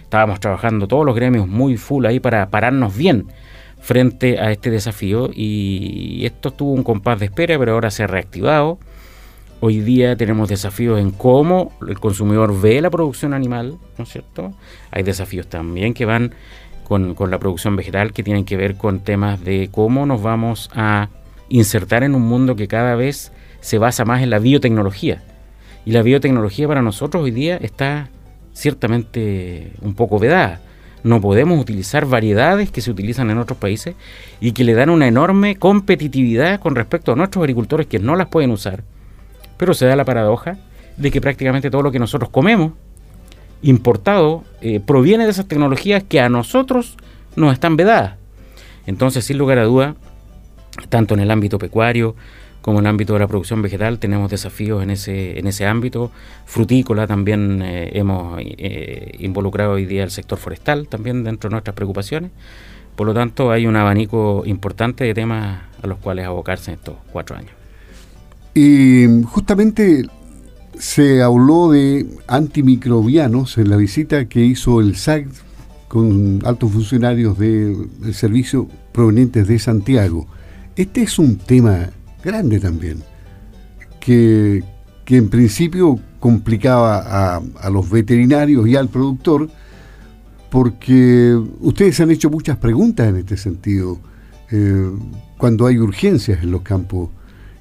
Estábamos 0.01 0.39
trabajando 0.39 0.87
todos 0.87 1.05
los 1.05 1.15
gremios 1.15 1.47
muy 1.47 1.77
full 1.77 2.05
ahí 2.05 2.19
para 2.19 2.49
pararnos 2.49 2.95
bien 2.95 3.27
frente 3.83 4.39
a 4.39 4.49
este 4.49 4.71
desafío 4.71 5.29
y 5.33 6.25
esto 6.25 6.51
tuvo 6.51 6.71
un 6.71 6.83
compás 6.83 7.19
de 7.19 7.25
espera, 7.25 7.59
pero 7.59 7.73
ahora 7.73 7.91
se 7.91 8.03
ha 8.03 8.07
reactivado. 8.07 8.79
Hoy 9.59 9.81
día 9.81 10.15
tenemos 10.15 10.47
desafíos 10.47 11.01
en 11.01 11.11
cómo 11.11 11.73
el 11.85 11.99
consumidor 11.99 12.59
ve 12.59 12.81
la 12.81 12.89
producción 12.89 13.33
animal, 13.33 13.77
¿no 13.97 14.05
es 14.05 14.09
cierto? 14.09 14.53
Hay 14.89 15.03
desafíos 15.03 15.47
también 15.47 15.93
que 15.93 16.05
van 16.05 16.33
con, 16.85 17.13
la 17.29 17.39
producción 17.39 17.75
vegetal 17.75 18.13
que 18.13 18.23
tienen 18.23 18.45
que 18.45 18.55
ver 18.55 18.75
con 18.75 19.01
temas 19.01 19.43
de 19.43 19.67
cómo 19.69 20.05
nos 20.05 20.21
vamos 20.21 20.69
a 20.73 21.09
insertar 21.49 22.03
en 22.03 22.15
un 22.15 22.21
mundo 22.21 22.55
que 22.55 22.69
cada 22.69 22.95
vez 22.95 23.33
se 23.59 23.79
basa 23.79 24.05
más 24.05 24.21
en 24.21 24.29
la 24.29 24.39
biotecnología. 24.39 25.23
Y 25.85 25.91
la 25.91 26.03
biotecnología 26.03 26.69
para 26.69 26.81
nosotros 26.81 27.21
hoy 27.21 27.31
día 27.31 27.57
está 27.57 28.09
ciertamente 28.53 29.73
un 29.81 29.93
poco 29.93 30.19
vedada 30.19 30.61
no 31.03 31.19
podemos 31.19 31.59
utilizar 31.59 32.05
variedades 32.05 32.71
que 32.71 32.81
se 32.81 32.91
utilizan 32.91 33.29
en 33.29 33.37
otros 33.37 33.57
países 33.57 33.95
y 34.39 34.53
que 34.53 34.63
le 34.63 34.73
dan 34.73 34.89
una 34.89 35.07
enorme 35.07 35.57
competitividad 35.57 36.59
con 36.59 36.75
respecto 36.75 37.11
a 37.11 37.15
nuestros 37.15 37.41
agricultores 37.41 37.87
que 37.87 37.99
no 37.99 38.15
las 38.15 38.27
pueden 38.27 38.51
usar. 38.51 38.83
Pero 39.57 39.73
se 39.73 39.85
da 39.85 39.95
la 39.95 40.05
paradoja 40.05 40.57
de 40.97 41.11
que 41.11 41.21
prácticamente 41.21 41.69
todo 41.69 41.81
lo 41.81 41.91
que 41.91 41.99
nosotros 41.99 42.29
comemos 42.29 42.73
importado 43.61 44.43
eh, 44.61 44.79
proviene 44.79 45.25
de 45.25 45.31
esas 45.31 45.47
tecnologías 45.47 46.03
que 46.03 46.19
a 46.19 46.29
nosotros 46.29 46.97
nos 47.35 47.53
están 47.53 47.75
vedadas. 47.77 48.15
Entonces, 48.85 49.25
sin 49.25 49.37
lugar 49.37 49.57
a 49.59 49.63
duda, 49.63 49.95
tanto 50.89 51.13
en 51.13 51.21
el 51.21 51.31
ámbito 51.31 51.57
pecuario, 51.57 52.15
como 52.63 52.79
en 52.79 52.85
el 52.85 52.91
ámbito 52.91 53.11
de 53.11 53.19
la 53.19 53.27
producción 53.27 53.61
vegetal 53.61 53.99
tenemos 53.99 54.31
desafíos 54.31 54.81
en 54.81 54.89
ese, 54.89 55.37
en 55.37 55.47
ese 55.47 55.65
ámbito. 55.65 56.11
Frutícola 56.45 57.05
también 57.05 57.61
eh, 57.61 57.91
hemos 57.93 58.39
eh, 58.39 59.17
involucrado 59.19 59.73
hoy 59.73 59.85
día 59.85 60.05
el 60.05 60.11
sector 60.11 60.39
forestal 60.39 60.87
también 60.87 61.25
dentro 61.25 61.49
de 61.49 61.55
nuestras 61.55 61.75
preocupaciones. 61.75 62.31
Por 62.95 63.05
lo 63.05 63.13
tanto, 63.13 63.51
hay 63.51 63.67
un 63.67 63.75
abanico 63.75 64.43
importante 64.45 65.03
de 65.03 65.13
temas 65.13 65.61
a 65.81 65.87
los 65.87 65.97
cuales 65.97 66.25
abocarse 66.25 66.71
en 66.71 66.77
estos 66.77 66.95
cuatro 67.11 67.35
años. 67.35 67.51
Y 68.53 69.07
justamente 69.25 70.05
se 70.79 71.21
habló 71.21 71.69
de 71.69 72.07
antimicrobianos 72.27 73.57
en 73.57 73.69
la 73.71 73.75
visita 73.75 74.29
que 74.29 74.39
hizo 74.39 74.79
el 74.79 74.95
SAC 74.95 75.27
con 75.89 76.41
altos 76.45 76.71
funcionarios 76.71 77.37
del 77.37 78.13
servicio 78.13 78.69
provenientes 78.93 79.49
de 79.49 79.59
Santiago. 79.59 80.27
Este 80.77 81.01
es 81.03 81.19
un 81.19 81.37
tema 81.37 81.89
grande 82.23 82.59
también, 82.59 83.03
que, 83.99 84.63
en 85.07 85.29
principio 85.29 85.99
complicaba 86.19 87.35
a, 87.35 87.69
los 87.69 87.89
veterinarios 87.89 88.67
y 88.67 88.75
al 88.75 88.87
productor, 88.87 89.49
porque 90.49 91.35
ustedes 91.59 91.99
han 91.99 92.11
hecho 92.11 92.29
muchas 92.29 92.57
preguntas 92.57 93.09
en 93.09 93.17
este 93.17 93.37
sentido, 93.37 93.99
eh, 94.51 94.89
cuando 95.37 95.65
hay 95.65 95.77
urgencias 95.77 96.43
en 96.43 96.51
los 96.51 96.61
campos 96.61 97.09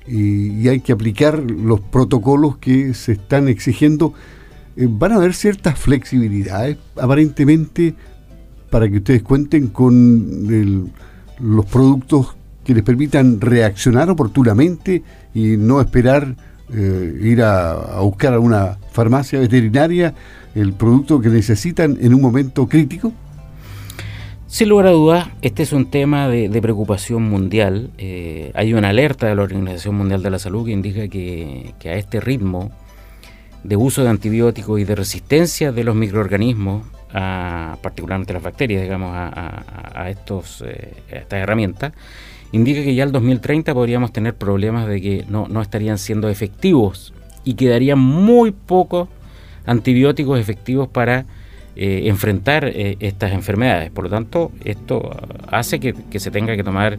y, 0.07 0.69
hay 0.69 0.81
que 0.81 0.93
aplicar 0.93 1.39
los 1.39 1.81
protocolos 1.81 2.59
que 2.59 2.95
se 2.95 3.13
están 3.13 3.49
exigiendo, 3.49 4.15
eh, 4.77 4.87
van 4.89 5.13
a 5.13 5.17
haber 5.17 5.35
ciertas 5.35 5.79
flexibilidades 5.79 6.79
aparentemente 6.97 7.95
para 8.71 8.89
que 8.89 8.99
ustedes 8.99 9.23
cuenten 9.23 9.69
con 9.69 10.93
los 11.39 11.67
productos 11.67 12.37
que 12.65 12.75
les 12.75 12.83
permitan 12.83 13.41
reaccionar 13.41 14.11
oportunamente 14.11 15.03
y 15.35 15.57
no 15.57 15.81
esperar 15.81 16.35
eh, 16.75 17.19
ir 17.21 17.43
a, 17.43 18.01
buscar 18.01 18.33
a 18.33 18.39
una 18.39 18.79
farmacia 18.93 19.39
veterinaria 19.39 20.15
el 20.55 20.73
producto 20.73 21.21
que 21.21 21.29
necesitan 21.29 21.99
en 22.01 22.15
un 22.15 22.21
momento 22.23 22.67
crítico? 22.67 23.13
Sin 24.47 24.69
lugar 24.69 24.87
a 24.87 24.91
dudas, 24.91 25.29
este 25.41 25.63
es 25.63 25.73
un 25.73 25.91
tema 25.91 26.29
de, 26.29 26.49
preocupación 26.63 27.23
mundial. 27.23 27.91
Eh, 27.99 28.53
hay 28.55 28.75
una 28.75 28.91
alerta 28.91 29.27
de 29.27 29.35
la 29.35 29.43
Organización 29.43 29.95
Mundial 29.97 30.23
de 30.23 30.31
la 30.31 30.39
Salud 30.39 30.67
que 30.67 30.73
indica 30.73 31.09
que, 31.09 31.75
a 31.85 31.95
este 31.95 32.21
ritmo 32.21 32.71
de 33.65 33.77
uso 33.77 34.03
de 34.03 34.11
antibióticos 34.11 34.81
y 34.81 34.85
de 34.85 34.95
resistencia 34.95 35.73
de 35.73 35.85
los 35.85 35.95
microorganismos, 35.95 36.85
particularmente 37.11 38.33
las 38.33 38.43
bacterias, 38.43 38.83
digamos, 38.83 39.11
a, 39.15 40.07
estos, 40.09 40.63
eh, 40.67 40.95
a 41.13 41.17
estas 41.17 41.39
herramientas, 41.41 41.93
indica 42.53 42.83
que 42.83 42.95
ya 42.95 43.05
el 43.05 43.13
2030 43.13 43.75
podríamos 43.75 44.13
tener 44.13 44.35
problemas 44.35 44.87
de 44.87 45.01
que 45.01 45.25
no, 45.29 45.61
estarían 45.61 45.99
siendo 45.99 46.29
efectivos 46.29 47.13
y 47.45 47.55
quedarían 47.55 47.99
muy 47.99 48.53
pocos 48.53 49.09
antibióticos 49.65 50.39
efectivos 50.39 50.89
para 50.89 51.25
eh, 51.75 52.03
enfrentar 52.05 52.67
eh, 52.67 52.97
estas 53.01 53.33
enfermedades. 53.33 53.91
Por 53.91 54.05
lo 54.05 54.11
tanto, 54.11 54.53
esto 54.65 55.17
hace 55.49 55.81
que, 55.81 55.95
se 56.21 56.31
tenga 56.31 56.55
que 56.55 56.63
tomar 56.63 56.99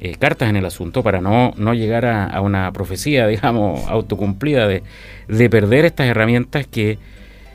eh, 0.00 0.16
cartas 0.18 0.48
en 0.48 0.56
el 0.56 0.64
asunto 0.64 1.02
para 1.02 1.20
no, 1.20 1.52
no 1.56 1.74
llegar 1.74 2.06
a, 2.06 2.40
una 2.40 2.70
profecía, 2.72 3.26
digamos, 3.26 3.86
autocumplida 3.88 4.68
de, 4.68 4.84
de 5.26 5.50
perder 5.50 5.84
estas 5.84 6.06
herramientas 6.06 6.66
que, 6.66 6.98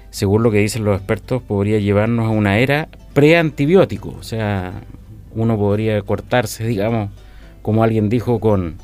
según 0.09 0.43
lo 0.43 0.51
que 0.51 0.57
dicen 0.57 0.83
los 0.83 0.97
expertos, 0.97 1.41
podría 1.41 1.79
llevarnos 1.79 2.25
a 2.25 2.29
una 2.29 2.59
era 2.59 2.89
pre-antibiótico. 3.13 4.09
O 4.19 4.23
sea, 4.23 4.73
uno 5.35 5.57
podría 5.57 6.01
cortarse, 6.01 6.65
digamos, 6.65 7.09
como 7.61 7.83
alguien 7.83 8.09
dijo, 8.09 8.39
con, 8.39 8.75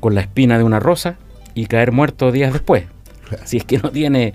con 0.00 0.14
la 0.14 0.20
espina 0.20 0.58
de 0.58 0.64
una 0.64 0.80
rosa 0.80 1.16
y 1.54 1.66
caer 1.66 1.92
muerto 1.92 2.32
días 2.32 2.52
después. 2.52 2.84
Si 3.44 3.56
es 3.56 3.64
que 3.64 3.78
no 3.78 3.90
tiene 3.90 4.34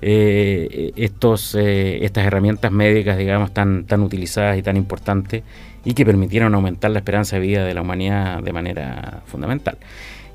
eh, 0.00 0.92
estos, 0.96 1.54
eh, 1.54 2.04
estas 2.04 2.24
herramientas 2.24 2.70
médicas, 2.70 3.18
digamos, 3.18 3.52
tan, 3.52 3.84
tan 3.84 4.00
utilizadas 4.02 4.56
y 4.56 4.62
tan 4.62 4.76
importantes 4.76 5.42
y 5.84 5.94
que 5.94 6.04
permitieron 6.04 6.54
aumentar 6.54 6.90
la 6.90 6.98
esperanza 6.98 7.36
de 7.36 7.42
vida 7.42 7.64
de 7.64 7.74
la 7.74 7.82
humanidad 7.82 8.42
de 8.42 8.52
manera 8.52 9.22
fundamental. 9.26 9.78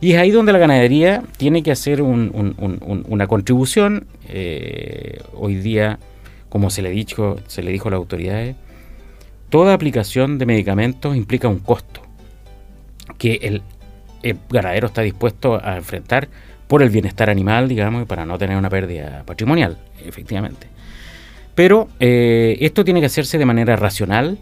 Y 0.01 0.12
es 0.12 0.17
ahí 0.17 0.32
donde 0.32 0.51
la 0.51 0.60
ganadería 0.60 1.24
tiene 1.38 1.63
que 1.63 1.72
hacer 1.72 2.01
una 2.01 3.27
contribución. 3.27 4.05
Eh, 4.27 5.22
hoy 5.34 5.55
día, 5.55 5.98
como 6.50 6.70
se 6.70 6.82
le, 6.82 6.89
dicho, 6.89 7.38
se 7.48 7.63
le 7.63 7.72
dijo 7.72 7.88
a 7.88 7.91
las 7.91 8.00
autoridades, 8.00 8.58
toda 9.53 9.75
aplicación 9.75 10.39
de 10.39 10.48
medicamentos 10.48 11.15
implica 11.15 11.48
un 11.48 11.60
costo 11.60 12.01
que 13.19 13.36
el, 13.43 13.62
ganadero 14.50 14.88
está 14.88 15.03
dispuesto 15.03 15.63
a 15.63 15.77
enfrentar 15.77 16.27
por 16.67 16.81
el 16.81 16.89
bienestar 16.89 17.29
animal, 17.29 17.67
digamos, 17.67 18.01
y 18.01 18.05
para 18.05 18.25
no 18.25 18.39
tener 18.39 18.57
una 18.57 18.72
pérdida 18.72 19.22
patrimonial, 19.27 19.77
efectivamente. 20.03 20.65
Pero 21.53 21.88
eh, 22.00 22.57
esto 22.62 22.83
tiene 22.83 23.00
que 23.00 23.05
hacerse 23.05 23.38
de 23.38 23.45
manera 23.45 23.75
racional 23.75 24.39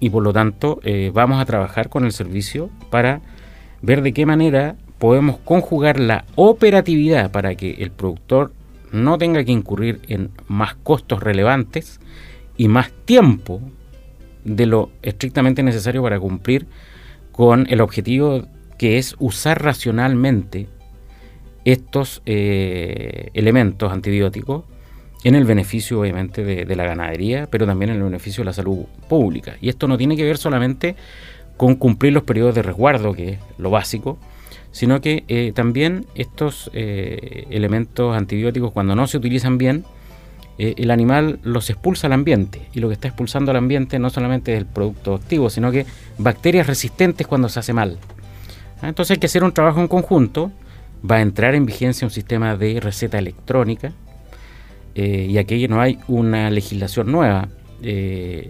y 0.00 0.10
por 0.10 0.24
lo 0.24 0.32
tanto 0.32 0.80
eh, 0.82 1.12
vamos 1.14 1.40
a 1.40 1.44
trabajar 1.44 1.88
con 1.88 2.04
el 2.04 2.10
servicio 2.10 2.70
para 2.90 3.20
ver 3.82 4.02
de 4.02 4.12
qué 4.12 4.26
manera 4.26 4.74
podemos 4.98 5.38
conjugar 5.38 6.00
la 6.00 6.24
operatividad 6.34 7.30
para 7.30 7.54
que 7.54 7.74
el 7.74 7.92
productor 7.92 8.52
no 8.90 9.16
tenga 9.16 9.44
que 9.44 9.52
incurrir 9.52 10.00
en 10.08 10.32
más 10.48 10.74
costos 10.74 11.22
relevantes 11.22 12.00
y 12.56 12.66
más 12.66 12.90
tiempo 13.04 13.62
de 14.44 14.66
lo 14.66 14.90
estrictamente 15.02 15.62
necesario 15.62 16.02
para 16.02 16.18
cumplir 16.18 16.66
con 17.32 17.66
el 17.70 17.80
objetivo 17.80 18.46
que 18.78 18.98
es 18.98 19.14
usar 19.18 19.62
racionalmente 19.62 20.66
estos 21.64 22.22
eh, 22.26 23.30
elementos 23.34 23.92
antibióticos 23.92 24.64
en 25.24 25.34
el 25.34 25.44
beneficio 25.44 26.00
obviamente 26.00 26.44
de, 26.44 26.76
la 26.76 26.84
ganadería, 26.84 27.46
pero 27.50 27.66
también 27.66 27.90
en 27.90 27.98
el 27.98 28.02
beneficio 28.04 28.40
de 28.42 28.46
la 28.46 28.52
salud 28.52 28.86
pública. 29.08 29.56
Y 29.60 29.68
esto 29.68 29.86
no 29.86 29.98
tiene 29.98 30.16
que 30.16 30.24
ver 30.24 30.38
solamente 30.38 30.96
con 31.58 31.74
cumplir 31.74 32.14
los 32.14 32.22
periodos 32.22 32.54
de 32.54 32.62
resguardo, 32.62 33.12
que 33.12 33.32
es 33.32 33.38
lo 33.58 33.70
básico, 33.70 34.18
sino 34.72 35.00
que 35.02 35.24
eh, 35.28 35.52
también 35.54 36.06
estos 36.14 36.70
eh, 36.72 37.46
elementos 37.50 38.16
antibióticos 38.16 38.72
cuando 38.72 38.94
no 38.94 39.06
se 39.06 39.18
utilizan 39.18 39.58
bien, 39.58 39.84
eh, 40.62 40.74
el 40.76 40.90
animal 40.90 41.38
los 41.42 41.70
expulsa 41.70 42.06
al 42.06 42.12
ambiente 42.12 42.68
y 42.74 42.80
lo 42.80 42.88
que 42.88 42.92
está 42.92 43.08
expulsando 43.08 43.50
al 43.50 43.56
ambiente 43.56 43.98
no 43.98 44.10
solamente 44.10 44.52
es 44.52 44.58
el 44.58 44.66
producto 44.66 45.14
activo, 45.14 45.48
sino 45.48 45.72
que 45.72 45.86
bacterias 46.18 46.66
resistentes 46.66 47.26
cuando 47.26 47.48
se 47.48 47.60
hace 47.60 47.72
mal. 47.72 47.96
¿Ah? 48.82 48.88
Entonces 48.88 49.12
hay 49.12 49.18
que 49.20 49.26
hacer 49.26 49.42
un 49.42 49.52
trabajo 49.52 49.80
en 49.80 49.88
conjunto, 49.88 50.52
va 51.10 51.16
a 51.16 51.22
entrar 51.22 51.54
en 51.54 51.64
vigencia 51.64 52.06
un 52.06 52.10
sistema 52.10 52.58
de 52.58 52.78
receta 52.78 53.18
electrónica 53.18 53.92
y 54.94 55.38
aquí 55.38 55.66
no 55.66 55.80
hay 55.80 55.98
una 56.08 56.50
legislación 56.50 57.10
nueva. 57.10 57.48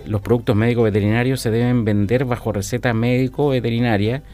los 0.06 0.20
productos 0.20 0.56
médicos 0.56 0.82
veterinarios 0.82 1.40
se 1.40 1.52
deben 1.52 1.84
vender 1.84 2.24
bajo 2.24 2.50
receta 2.50 2.92
médico-veterinaria 2.92 4.24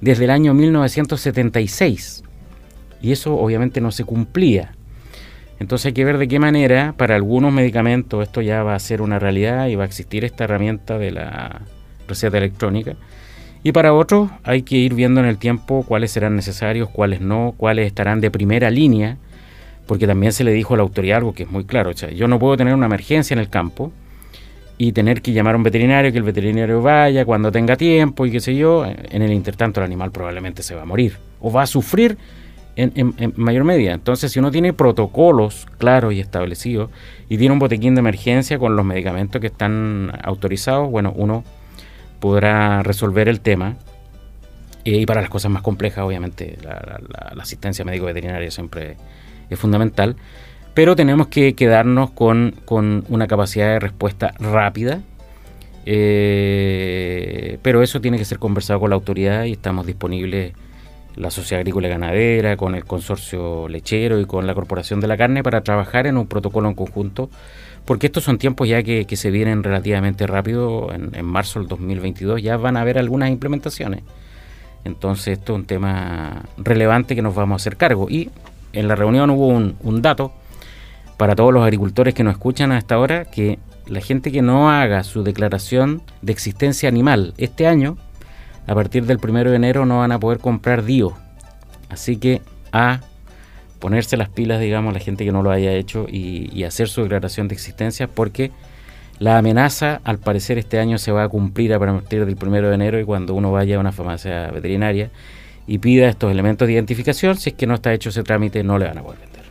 desde 0.00 0.24
el 0.26 0.30
año 0.30 0.54
1976. 0.54 2.22
Y 3.02 3.10
eso 3.10 3.34
obviamente 3.34 3.80
no 3.80 3.90
se 3.90 4.04
cumplía. 4.04 4.73
Entonces 5.64 5.86
hay 5.86 5.92
que 5.94 6.04
ver 6.04 6.18
de 6.18 6.28
qué 6.28 6.38
manera 6.38 6.92
para 6.94 7.14
algunos 7.14 7.50
medicamentos 7.50 8.22
esto 8.22 8.42
ya 8.42 8.62
va 8.62 8.74
a 8.74 8.78
ser 8.78 9.00
una 9.00 9.18
realidad 9.18 9.66
y 9.68 9.76
va 9.76 9.84
a 9.84 9.86
existir 9.86 10.22
esta 10.22 10.44
herramienta 10.44 10.98
de 10.98 11.10
la 11.10 11.62
receta 12.06 12.36
electrónica. 12.36 12.96
Y 13.62 13.72
para 13.72 13.94
otros 13.94 14.30
hay 14.42 14.60
que 14.60 14.76
ir 14.76 14.92
viendo 14.92 15.20
en 15.20 15.26
el 15.26 15.38
tiempo 15.38 15.82
cuáles 15.88 16.10
serán 16.10 16.36
necesarios, 16.36 16.90
cuáles 16.90 17.22
no, 17.22 17.54
cuáles 17.56 17.86
estarán 17.86 18.20
de 18.20 18.30
primera 18.30 18.70
línea, 18.70 19.16
porque 19.86 20.06
también 20.06 20.34
se 20.34 20.44
le 20.44 20.52
dijo 20.52 20.74
a 20.74 20.76
la 20.76 20.82
autoridad 20.82 21.16
algo 21.16 21.32
que 21.32 21.44
es 21.44 21.50
muy 21.50 21.64
claro. 21.64 21.92
O 21.92 21.96
sea, 21.96 22.10
yo 22.10 22.28
no 22.28 22.38
puedo 22.38 22.58
tener 22.58 22.74
una 22.74 22.84
emergencia 22.84 23.32
en 23.32 23.40
el 23.40 23.48
campo 23.48 23.90
y 24.76 24.92
tener 24.92 25.22
que 25.22 25.32
llamar 25.32 25.54
a 25.54 25.56
un 25.56 25.62
veterinario, 25.62 26.12
que 26.12 26.18
el 26.18 26.24
veterinario 26.24 26.82
vaya 26.82 27.24
cuando 27.24 27.50
tenga 27.50 27.74
tiempo 27.74 28.26
y 28.26 28.30
qué 28.30 28.40
sé 28.40 28.54
yo, 28.54 28.84
en 28.84 29.22
el 29.22 29.32
intertanto 29.32 29.80
el 29.80 29.86
animal 29.86 30.10
probablemente 30.10 30.62
se 30.62 30.74
va 30.74 30.82
a 30.82 30.84
morir 30.84 31.16
o 31.40 31.50
va 31.50 31.62
a 31.62 31.66
sufrir 31.66 32.18
en, 32.76 33.14
mayor 33.36 33.64
medida. 33.64 33.92
Entonces, 33.92 34.32
si 34.32 34.38
uno 34.38 34.50
tiene 34.50 34.72
protocolos 34.72 35.66
claros 35.78 36.12
y 36.12 36.20
establecidos 36.20 36.90
y 37.28 37.38
tiene 37.38 37.52
un 37.52 37.58
botequín 37.58 37.94
de 37.94 38.00
emergencia 38.00 38.58
con 38.58 38.76
los 38.76 38.84
medicamentos 38.84 39.40
que 39.40 39.48
están 39.48 40.12
autorizados, 40.22 40.90
bueno, 40.90 41.12
uno 41.16 41.44
podrá 42.20 42.82
resolver 42.82 43.28
el 43.28 43.40
tema. 43.40 43.76
Eh, 44.84 44.98
y 44.98 45.06
para 45.06 45.20
las 45.20 45.30
cosas 45.30 45.50
más 45.50 45.62
complejas, 45.62 46.04
obviamente, 46.04 46.58
la, 46.62 47.00
la 47.34 47.42
asistencia 47.42 47.84
médico-veterinaria 47.84 48.50
siempre 48.50 48.96
es 49.48 49.58
fundamental 49.58 50.16
pero 50.74 50.96
tenemos 50.96 51.28
que 51.28 51.54
quedarnos 51.54 52.10
con, 52.10 52.56
una 53.08 53.26
capacidad 53.28 53.68
de 53.68 53.80
respuesta 53.80 54.34
rápida. 54.40 55.00
Eh, 55.86 57.58
pero 57.62 57.82
eso 57.82 58.00
tiene 58.00 58.18
que 58.18 58.24
ser 58.24 58.38
conversado 58.38 58.80
con 58.80 58.90
la 58.90 58.96
autoridad 58.96 59.44
y 59.44 59.52
estamos 59.52 59.86
disponibles 59.86 60.52
la 61.16 61.30
Sociedad 61.30 61.60
Agrícola 61.60 61.88
y 61.88 61.90
Ganadera, 61.90 62.56
con 62.56 62.74
el 62.74 62.84
Consorcio 62.84 63.68
Lechero 63.68 64.20
y 64.20 64.26
con 64.26 64.46
la 64.46 64.54
Corporación 64.54 65.00
de 65.00 65.06
la 65.06 65.16
Carne 65.16 65.42
para 65.42 65.62
trabajar 65.62 66.06
en 66.06 66.16
un 66.16 66.26
protocolo 66.26 66.68
en 66.68 66.74
conjunto, 66.74 67.30
porque 67.84 68.06
estos 68.06 68.24
son 68.24 68.38
tiempos 68.38 68.68
ya 68.68 68.82
que, 68.82 69.06
se 69.16 69.30
vienen 69.30 69.62
relativamente 69.62 70.26
rápido, 70.26 70.90
en, 70.92 71.24
marzo 71.24 71.60
del 71.60 71.68
2022 71.68 72.42
ya 72.42 72.56
van 72.56 72.76
a 72.76 72.80
haber 72.80 72.98
algunas 72.98 73.30
implementaciones. 73.30 74.02
Entonces 74.84 75.38
esto 75.38 75.54
es 75.54 75.60
un 75.60 75.64
tema 75.66 76.42
relevante 76.58 77.14
que 77.14 77.22
nos 77.22 77.34
vamos 77.34 77.54
a 77.54 77.62
hacer 77.62 77.76
cargo. 77.76 78.06
Y 78.10 78.30
en 78.72 78.88
la 78.88 78.94
reunión 78.94 79.30
hubo 79.30 79.48
un, 79.48 79.76
un 79.82 80.02
dato 80.02 80.32
para 81.16 81.34
todos 81.34 81.54
los 81.54 81.62
agricultores 81.62 82.12
que 82.12 82.24
nos 82.24 82.34
escuchan 82.34 82.72
hasta 82.72 82.96
ahora 82.96 83.24
que 83.24 83.58
la 83.86 84.00
gente 84.00 84.32
que 84.32 84.42
no 84.42 84.70
haga 84.70 85.04
su 85.04 85.22
declaración 85.22 86.02
de 86.22 86.32
existencia 86.32 86.88
animal 86.88 87.34
este 87.38 87.66
año, 87.66 87.96
a 88.66 88.74
partir 88.74 89.06
del 89.06 89.18
primero 89.18 89.50
de 89.50 89.56
enero 89.56 89.86
no 89.86 89.98
van 89.98 90.12
a 90.12 90.18
poder 90.18 90.38
comprar 90.38 90.84
DIO. 90.84 91.14
Así 91.88 92.16
que 92.16 92.42
a 92.72 93.00
ponerse 93.78 94.16
las 94.16 94.30
pilas, 94.30 94.60
digamos, 94.60 94.94
la 94.94 95.00
gente 95.00 95.24
que 95.24 95.32
no 95.32 95.42
lo 95.42 95.50
haya 95.50 95.72
hecho 95.72 96.06
y, 96.10 96.64
hacer 96.64 96.88
su 96.88 97.02
declaración 97.02 97.48
de 97.48 97.54
existencia, 97.54 98.08
porque 98.08 98.50
la 99.18 99.36
amenaza, 99.36 100.00
al 100.04 100.18
parecer, 100.18 100.56
este 100.56 100.78
año 100.78 100.96
se 100.96 101.12
va 101.12 101.24
a 101.24 101.28
cumplir 101.28 101.74
a 101.74 101.78
partir 101.78 102.24
del 102.24 102.36
primero 102.36 102.68
de 102.68 102.76
enero 102.76 102.98
y 102.98 103.04
cuando 103.04 103.34
uno 103.34 103.52
vaya 103.52 103.76
a 103.76 103.80
una 103.80 103.92
farmacia 103.92 104.50
veterinaria 104.50 105.10
y 105.66 105.78
pida 105.78 106.08
estos 106.08 106.30
elementos 106.30 106.66
de 106.66 106.74
identificación, 106.74 107.36
si 107.36 107.50
es 107.50 107.56
que 107.56 107.66
no 107.66 107.74
está 107.74 107.92
hecho 107.92 108.08
ese 108.08 108.22
trámite, 108.22 108.64
no 108.64 108.78
le 108.78 108.86
van 108.86 108.98
a 108.98 109.02
poder 109.02 109.20
vender. 109.20 109.42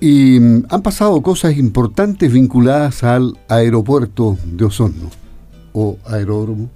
Y 0.00 0.40
mm, 0.40 0.64
han 0.68 0.82
pasado 0.82 1.20
cosas 1.22 1.56
importantes 1.56 2.32
vinculadas 2.32 3.04
al 3.04 3.38
aeropuerto 3.48 4.38
de 4.44 4.64
Osorno 4.64 5.10
o 5.72 5.98
aeródromo. 6.06 6.68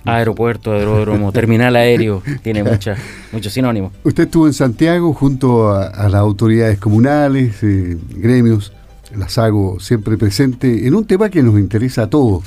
Aeropuerto, 0.04 0.72
aeródromo, 0.72 1.32
terminal 1.32 1.76
aéreo, 1.76 2.22
tiene 2.42 2.62
muchos 2.62 3.52
sinónimos. 3.52 3.92
Usted 4.04 4.24
estuvo 4.24 4.46
en 4.46 4.54
Santiago 4.54 5.12
junto 5.12 5.72
a, 5.72 6.08
las 6.08 6.14
autoridades 6.14 6.78
comunales, 6.78 7.62
eh, 7.62 7.96
gremios, 8.10 8.72
las 9.16 9.38
hago 9.38 9.80
siempre 9.80 10.16
presente 10.16 10.86
en 10.86 10.94
un 10.94 11.04
tema 11.04 11.30
que 11.30 11.42
nos 11.42 11.58
interesa 11.58 12.04
a 12.04 12.10
todos, 12.10 12.44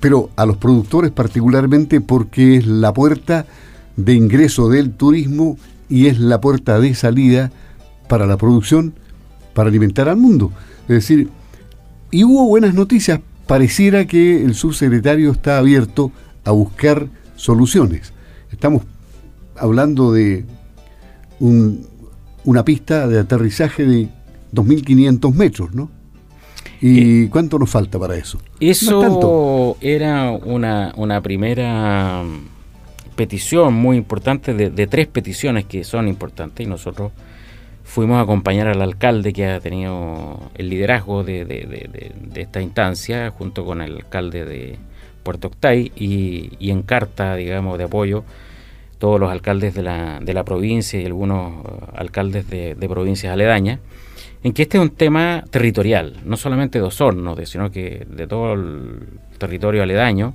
pero 0.00 0.30
a 0.36 0.46
los 0.46 0.56
productores 0.56 1.10
particularmente 1.10 2.00
porque 2.00 2.56
es 2.56 2.66
la 2.66 2.92
puerta 2.92 3.46
de 3.96 4.14
ingreso 4.14 4.68
del 4.68 4.92
turismo 4.92 5.58
y 5.88 6.06
es 6.06 6.18
la 6.18 6.40
puerta 6.40 6.78
de 6.78 6.94
salida 6.94 7.50
para 8.08 8.26
la 8.26 8.36
producción 8.36 8.94
para 9.54 9.68
alimentar 9.68 10.08
al 10.08 10.16
mundo. 10.16 10.52
Es 10.82 10.96
decir, 10.96 11.28
y 12.10 12.24
hubo 12.24 12.46
buenas 12.46 12.74
noticias. 12.74 13.20
Pareciera 13.46 14.06
que 14.06 14.44
el 14.44 14.54
subsecretario 14.54 15.30
está 15.30 15.58
abierto 15.58 16.12
a 16.46 16.52
buscar 16.52 17.08
soluciones. 17.34 18.14
Estamos 18.50 18.82
hablando 19.56 20.12
de 20.12 20.44
una 21.38 22.64
pista 22.64 23.06
de 23.06 23.18
aterrizaje 23.18 23.84
de 23.84 24.08
2.500 24.54 25.34
metros, 25.34 25.74
¿no? 25.74 25.90
¿Y 26.80 27.24
eh, 27.24 27.28
cuánto 27.30 27.58
nos 27.58 27.68
falta 27.68 27.98
para 27.98 28.16
eso? 28.16 28.38
Eso 28.60 29.76
era 29.80 30.30
una, 30.30 30.92
una, 30.96 31.20
primera 31.20 32.22
petición 33.16 33.74
muy 33.74 33.96
importante 33.96 34.54
de, 34.54 34.70
de, 34.70 34.86
tres 34.86 35.06
peticiones 35.06 35.64
que 35.64 35.84
son 35.84 36.06
importantes 36.06 36.66
y 36.66 36.68
nosotros 36.68 37.12
fuimos 37.86 38.18
a 38.18 38.22
acompañar 38.22 38.68
al 38.68 38.82
alcalde 38.82 39.32
que 39.32 39.46
ha 39.46 39.60
tenido 39.60 40.50
el 40.54 40.68
liderazgo 40.68 41.24
de, 41.24 42.10
esta 42.34 42.60
instancia, 42.60 43.30
junto 43.30 43.64
con 43.64 43.80
el 43.80 43.96
alcalde 43.96 44.44
de 44.44 44.78
Puerto 45.26 45.48
Octay, 45.48 45.90
y, 45.96 46.70
en 46.70 46.82
carta, 46.82 47.34
digamos, 47.34 47.78
de 47.78 47.84
apoyo, 47.84 48.22
todos 49.00 49.18
los 49.18 49.28
alcaldes 49.28 49.74
de 49.74 49.82
la, 49.82 50.20
de 50.20 50.32
la 50.32 50.44
provincia 50.44 51.00
y 51.00 51.04
algunos 51.04 51.64
uh, 51.64 51.96
alcaldes 51.96 52.48
de, 52.48 52.76
provincias 52.88 53.32
aledañas, 53.32 53.80
en 54.44 54.52
que 54.52 54.62
este 54.62 54.78
es 54.78 54.82
un 54.82 54.90
tema 54.90 55.42
territorial, 55.50 56.20
no 56.24 56.36
solamente 56.36 56.78
de 56.78 56.84
Osorno, 56.84 57.34
sino 57.44 57.72
que 57.72 58.06
de 58.08 58.28
todo 58.28 58.52
el 58.52 59.00
territorio 59.36 59.82
aledaño, 59.82 60.34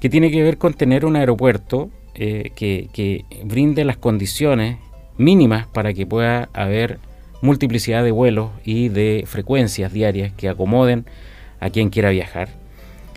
que 0.00 0.08
tiene 0.08 0.30
que 0.30 0.42
ver 0.42 0.56
con 0.56 0.72
tener 0.72 1.04
un 1.04 1.16
aeropuerto 1.16 1.90
eh, 2.14 2.52
que 2.54 3.24
brinde 3.44 3.84
las 3.84 3.98
condiciones 3.98 4.78
mínimas 5.18 5.66
para 5.66 5.92
que 5.92 6.06
pueda 6.06 6.48
haber 6.54 7.00
multiplicidad 7.42 8.02
de 8.02 8.12
vuelos 8.12 8.50
y 8.64 8.88
de 8.88 9.24
frecuencias 9.26 9.92
diarias 9.92 10.32
que 10.32 10.48
acomoden 10.48 11.04
a 11.60 11.68
quien 11.68 11.90
quiera 11.90 12.08
viajar. 12.08 12.48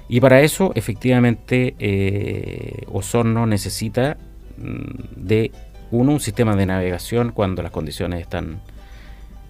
Y 0.09 0.19
para 0.19 0.41
eso, 0.41 0.71
efectivamente, 0.75 1.75
eh, 1.79 2.83
Osorno 2.91 3.45
necesita 3.45 4.17
mm, 4.57 5.25
de 5.25 5.51
uno, 5.91 6.13
un 6.13 6.19
sistema 6.19 6.55
de 6.55 6.65
navegación 6.65 7.31
cuando 7.31 7.61
las 7.61 7.71
condiciones 7.71 8.21
están, 8.21 8.59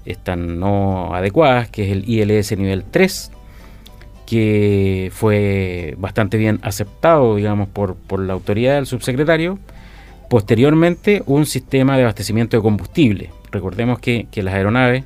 están 0.05 0.59
no 0.59 1.15
adecuadas, 1.15 1.69
que 1.69 1.85
es 1.85 1.91
el 1.91 2.07
ILS 2.07 2.57
nivel 2.57 2.83
3, 2.83 3.31
que 4.25 5.09
fue 5.13 5.95
bastante 5.97 6.37
bien 6.37 6.59
aceptado, 6.61 7.37
digamos, 7.37 7.69
por, 7.69 7.95
por 7.95 8.19
la 8.19 8.33
autoridad 8.33 8.75
del 8.75 8.85
subsecretario. 8.85 9.57
Posteriormente, 10.29 11.23
un 11.25 11.47
sistema 11.47 11.97
de 11.97 12.03
abastecimiento 12.03 12.55
de 12.55 12.61
combustible. 12.61 13.31
Recordemos 13.51 13.99
que, 13.99 14.27
las 14.35 14.53
aeronaves 14.53 15.03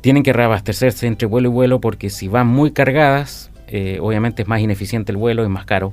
tienen 0.00 0.22
que 0.22 0.32
reabastecerse 0.32 1.06
entre 1.06 1.26
vuelo 1.26 1.48
y 1.48 1.52
vuelo 1.52 1.80
porque 1.80 2.10
si 2.10 2.28
van 2.28 2.46
muy 2.46 2.70
cargadas, 2.70 3.49
eh, 3.70 3.98
obviamente 4.00 4.42
es 4.42 4.48
más 4.48 4.60
ineficiente 4.60 5.12
el 5.12 5.16
vuelo, 5.16 5.42
es 5.42 5.48
más 5.48 5.64
caro. 5.64 5.92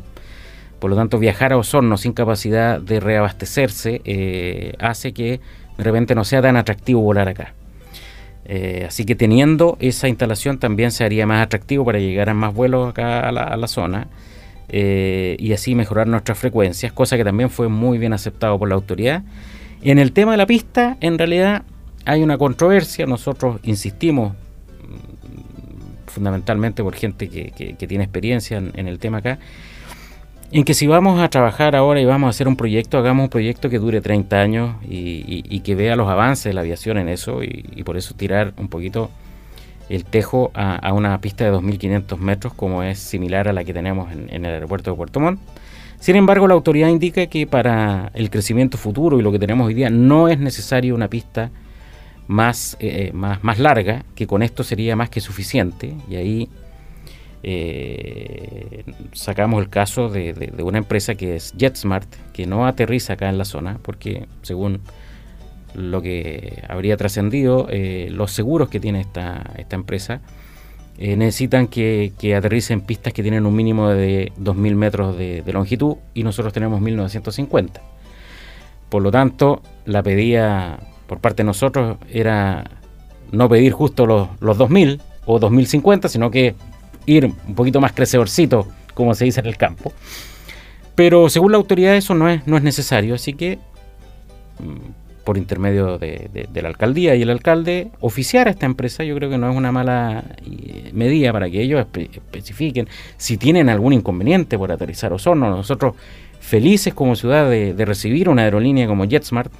Por 0.79 0.91
lo 0.91 0.95
tanto, 0.95 1.17
viajar 1.17 1.53
a 1.53 1.57
Osorno 1.57 1.97
sin 1.97 2.13
capacidad 2.13 2.79
de 2.79 2.99
reabastecerse 2.99 4.01
eh, 4.05 4.73
hace 4.79 5.11
que 5.11 5.39
de 5.77 5.83
repente 5.83 6.15
no 6.15 6.23
sea 6.23 6.41
tan 6.41 6.55
atractivo 6.55 7.01
volar 7.01 7.27
acá. 7.27 7.53
Eh, 8.49 8.85
así 8.87 9.03
que 9.03 9.15
teniendo 9.15 9.77
esa 9.81 10.07
instalación 10.07 10.57
también 10.57 10.91
se 10.91 11.03
haría 11.03 11.27
más 11.27 11.43
atractivo 11.43 11.83
para 11.83 11.99
llegar 11.99 12.29
a 12.29 12.33
más 12.33 12.53
vuelos 12.53 12.89
acá 12.89 13.27
a 13.27 13.31
la, 13.31 13.67
zona 13.67 14.07
eh, 14.69 15.35
y 15.37 15.51
así 15.51 15.75
mejorar 15.75 16.07
nuestras 16.07 16.37
frecuencias, 16.37 16.93
cosa 16.93 17.17
que 17.17 17.25
también 17.25 17.49
fue 17.49 17.67
muy 17.67 17.97
bien 17.97 18.13
aceptado 18.13 18.57
por 18.57 18.69
la 18.69 18.75
autoridad. 18.75 19.23
En 19.81 19.99
el 19.99 20.13
tema 20.13 20.31
de 20.31 20.37
la 20.37 20.45
pista, 20.45 20.95
en 21.01 21.17
realidad 21.17 21.63
hay 22.05 22.23
una 22.23 22.37
controversia, 22.37 23.05
nosotros 23.05 23.59
insistimos 23.63 24.33
fundamentalmente 26.17 26.83
por 26.83 26.95
gente 26.95 27.29
que, 27.29 27.75
tiene 27.87 28.03
experiencia 28.03 28.57
en 28.57 28.87
el 28.87 28.99
tema 28.99 29.19
acá, 29.19 29.39
en 30.51 30.63
que 30.63 30.73
si 30.73 30.87
vamos 30.87 31.19
a 31.19 31.29
trabajar 31.29 31.75
ahora 31.75 31.99
y 31.99 32.05
vamos 32.05 32.27
a 32.27 32.29
hacer 32.29 32.47
un 32.47 32.55
proyecto, 32.55 32.97
hagamos 32.97 33.25
un 33.25 33.29
proyecto 33.29 33.69
que 33.69 33.79
dure 33.79 33.99
30 33.99 34.39
años 34.39 34.75
y, 34.87 35.59
que 35.59 35.75
vea 35.75 35.95
los 35.95 36.07
avances 36.07 36.45
de 36.45 36.53
la 36.53 36.61
aviación 36.61 36.97
en 36.97 37.09
eso 37.09 37.43
y, 37.43 37.83
por 37.83 37.97
eso 37.97 38.15
tirar 38.15 38.53
un 38.57 38.69
poquito 38.69 39.09
el 39.89 40.05
tejo 40.05 40.51
a, 40.53 40.93
una 40.93 41.19
pista 41.19 41.43
de 41.43 41.51
2.500 41.51 42.17
metros 42.17 42.53
como 42.53 42.83
es 42.83 42.99
similar 42.99 43.47
a 43.47 43.53
la 43.53 43.63
que 43.63 43.73
tenemos 43.73 44.11
en, 44.11 44.45
el 44.45 44.53
aeropuerto 44.53 44.91
de 44.91 44.97
Puerto 44.97 45.19
Montt. 45.19 45.39
Sin 45.99 46.15
embargo, 46.15 46.47
la 46.47 46.53
autoridad 46.53 46.89
indica 46.89 47.25
que 47.25 47.47
para 47.47 48.11
el 48.13 48.29
crecimiento 48.29 48.77
futuro 48.77 49.19
y 49.19 49.23
lo 49.23 49.31
que 49.31 49.39
tenemos 49.39 49.67
hoy 49.67 49.73
día 49.73 49.89
no 49.89 50.29
es 50.29 50.37
necesario 50.37 50.95
una 50.95 51.09
pista 51.09 51.49
más, 52.27 52.77
eh, 52.79 53.11
más, 53.13 53.43
más 53.43 53.59
larga, 53.59 54.03
que 54.15 54.27
con 54.27 54.43
esto 54.43 54.63
sería 54.63 54.95
más 54.95 55.09
que 55.09 55.21
suficiente 55.21 55.95
y 56.09 56.15
ahí 56.15 56.49
eh, 57.43 58.83
sacamos 59.13 59.61
el 59.61 59.69
caso 59.69 60.09
de, 60.09 60.53
una 60.61 60.79
empresa 60.79 61.15
que 61.15 61.35
es 61.35 61.53
JetSmart, 61.57 62.07
que 62.33 62.45
no 62.45 62.65
aterriza 62.65 63.13
acá 63.13 63.29
en 63.29 63.37
la 63.37 63.45
zona, 63.45 63.79
porque 63.81 64.27
según 64.41 64.81
lo 65.73 66.01
que 66.01 66.63
habría 66.67 66.97
trascendido, 66.97 67.67
eh, 67.69 68.09
los 68.11 68.31
seguros 68.31 68.69
que 68.69 68.79
tiene 68.79 69.01
esta, 69.01 69.53
esta 69.57 69.75
empresa 69.75 70.21
eh, 70.97 71.15
necesitan 71.15 71.67
que, 71.67 72.13
que 72.17 72.35
aterricen 72.35 72.81
pistas 72.81 73.13
que 73.13 73.21
tienen 73.21 73.45
un 73.45 73.55
mínimo 73.55 73.89
de 73.89 74.31
2.000 74.39 74.75
metros 74.75 75.17
de, 75.17 75.43
longitud 75.53 75.97
y 76.15 76.23
nosotros 76.23 76.53
tenemos 76.53 76.81
1.950. 76.81 77.81
Por 78.89 79.03
lo 79.03 79.11
tanto, 79.11 79.61
la 79.85 80.01
pedida 80.01 80.79
por 81.07 81.19
parte 81.19 81.43
de 81.43 81.47
nosotros 81.47 81.97
era 82.11 82.69
no 83.31 83.49
pedir 83.49 83.71
justo 83.71 84.05
los, 84.05 84.29
los 84.39 84.57
2.000 84.57 84.99
o 85.25 85.39
2.050, 85.39 86.07
sino 86.07 86.31
que 86.31 86.55
ir 87.05 87.25
un 87.25 87.55
poquito 87.55 87.81
más 87.81 87.93
crecedorcito, 87.93 88.67
como 88.93 89.13
se 89.15 89.25
dice 89.25 89.39
en 89.39 89.47
el 89.47 89.57
campo. 89.57 89.91
Pero 90.95 91.29
según 91.29 91.51
la 91.51 91.57
autoridad 91.57 91.95
eso 91.95 92.13
no 92.13 92.29
es, 92.29 92.45
no 92.47 92.57
es 92.57 92.63
necesario, 92.63 93.15
así 93.15 93.33
que 93.33 93.59
mm, 94.59 95.23
por 95.23 95.37
intermedio 95.37 95.97
de, 95.97 96.47
la 96.53 96.69
alcaldía 96.69 97.13
y 97.15 97.21
el 97.21 97.29
alcalde 97.29 97.89
oficiar 97.99 98.47
a 98.47 98.51
esta 98.51 98.65
empresa, 98.65 99.03
yo 99.03 99.13
creo 99.15 99.29
que 99.29 99.37
no 99.37 99.49
es 99.49 99.55
una 99.55 99.71
mala 99.71 100.23
eh, 100.45 100.89
medida 100.93 101.33
para 101.33 101.49
que 101.49 101.61
ellos 101.61 101.85
especifiquen 101.93 102.87
si 103.17 103.37
tienen 103.37 103.69
algún 103.69 103.91
inconveniente 103.93 104.57
por 104.57 104.71
aterrizar 104.71 105.11
Osorno. 105.11 105.49
Nosotros 105.49 105.95
felices 106.39 106.93
como 106.93 107.15
ciudad 107.15 107.49
de, 107.49 107.73
de 107.73 107.85
recibir 107.85 108.29
una 108.29 108.43
aerolínea 108.43 108.87
como 108.87 109.03
JetSmart 109.03 109.51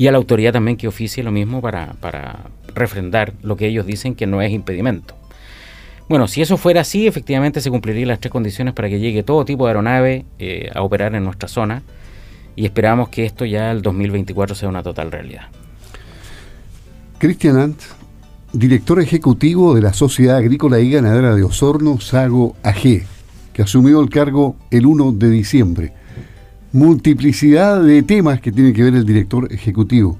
y 0.00 0.06
a 0.06 0.12
la 0.12 0.16
autoridad 0.16 0.54
también 0.54 0.78
que 0.78 0.88
oficie 0.88 1.22
lo 1.22 1.30
mismo 1.30 1.60
para, 1.60 1.92
para 2.00 2.46
refrendar 2.74 3.34
lo 3.42 3.56
que 3.56 3.66
ellos 3.66 3.84
dicen 3.84 4.14
que 4.14 4.26
no 4.26 4.40
es 4.40 4.50
impedimento. 4.50 5.14
Bueno, 6.08 6.26
si 6.26 6.40
eso 6.40 6.56
fuera 6.56 6.80
así, 6.80 7.06
efectivamente 7.06 7.60
se 7.60 7.68
cumplirían 7.68 8.08
las 8.08 8.18
tres 8.18 8.32
condiciones 8.32 8.72
para 8.72 8.88
que 8.88 8.98
llegue 8.98 9.22
todo 9.22 9.44
tipo 9.44 9.66
de 9.66 9.72
aeronave 9.72 10.24
eh, 10.38 10.70
a 10.74 10.80
operar 10.80 11.14
en 11.14 11.24
nuestra 11.24 11.50
zona 11.50 11.82
y 12.56 12.64
esperamos 12.64 13.10
que 13.10 13.26
esto 13.26 13.44
ya 13.44 13.70
el 13.70 13.82
2024 13.82 14.54
sea 14.54 14.70
una 14.70 14.82
total 14.82 15.12
realidad. 15.12 15.48
Cristian 17.18 17.58
Ant, 17.58 17.82
director 18.54 19.02
ejecutivo 19.02 19.74
de 19.74 19.82
la 19.82 19.92
Sociedad 19.92 20.38
Agrícola 20.38 20.80
y 20.80 20.90
Ganadera 20.90 21.34
de 21.34 21.42
Osorno, 21.42 22.00
Sago 22.00 22.56
AG, 22.62 23.02
que 23.52 23.60
asumió 23.60 24.00
el 24.00 24.08
cargo 24.08 24.56
el 24.70 24.86
1 24.86 25.12
de 25.12 25.28
diciembre. 25.28 25.99
Multiplicidad 26.72 27.82
de 27.82 28.02
temas 28.02 28.40
que 28.40 28.52
tiene 28.52 28.72
que 28.72 28.84
ver 28.84 28.94
el 28.94 29.04
director 29.04 29.52
ejecutivo. 29.52 30.18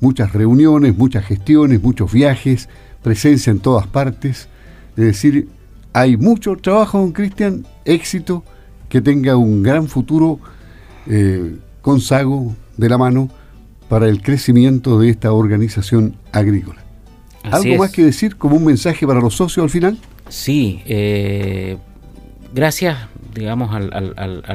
Muchas 0.00 0.32
reuniones, 0.32 0.96
muchas 0.96 1.24
gestiones, 1.24 1.82
muchos 1.82 2.12
viajes, 2.12 2.68
presencia 3.02 3.50
en 3.50 3.60
todas 3.60 3.86
partes 3.86 4.48
es 4.96 5.04
decir, 5.04 5.48
hay 5.92 6.16
mucho 6.16 6.56
trabajo, 6.56 6.98
don 6.98 7.12
Cristian, 7.12 7.66
éxito, 7.84 8.44
que 8.88 9.00
tenga 9.00 9.36
un 9.36 9.62
gran 9.62 9.88
futuro 9.88 10.38
eh, 11.06 11.56
con 11.80 12.00
Sago 12.00 12.54
de 12.76 12.88
la 12.88 12.98
mano 12.98 13.30
para 13.88 14.08
el 14.08 14.22
crecimiento 14.22 14.98
de 14.98 15.10
esta 15.10 15.32
organización 15.32 16.16
agrícola. 16.30 16.82
¿Algo 17.44 17.76
más 17.76 17.90
que 17.90 18.04
decir 18.04 18.36
como 18.36 18.56
un 18.56 18.64
mensaje 18.64 19.06
para 19.06 19.20
los 19.20 19.34
socios 19.34 19.64
al 19.64 19.70
final? 19.70 19.98
Sí, 20.28 20.82
eh, 20.86 21.78
gracias 22.54 22.96
digamos 23.34 23.74
al, 23.74 24.14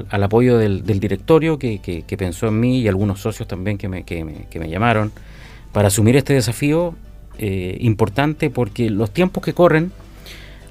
al, 0.10 0.24
apoyo 0.24 0.58
del, 0.58 0.84
directorio 0.84 1.58
que, 1.60 2.04
pensó 2.18 2.48
en 2.48 2.60
mí 2.60 2.80
y 2.80 2.88
algunos 2.88 3.22
socios 3.22 3.48
también 3.48 3.78
que 3.78 3.88
me, 3.88 4.04
que 4.04 4.24
me, 4.24 4.70
llamaron 4.70 5.12
para 5.72 5.88
asumir 5.88 6.16
este 6.16 6.34
desafío 6.34 6.96
eh, 7.38 7.78
importante 7.82 8.50
porque 8.50 8.90
los 8.90 9.12
tiempos 9.12 9.44
que 9.44 9.54
corren 9.54 9.92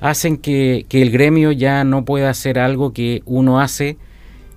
hacen 0.01 0.37
que, 0.39 0.87
el 0.91 1.11
gremio 1.11 1.53
ya 1.53 1.85
no 1.85 2.05
pueda 2.05 2.31
hacer 2.31 2.59
algo 2.59 2.93
que 2.93 3.23
uno 3.25 3.61
hace 3.61 3.97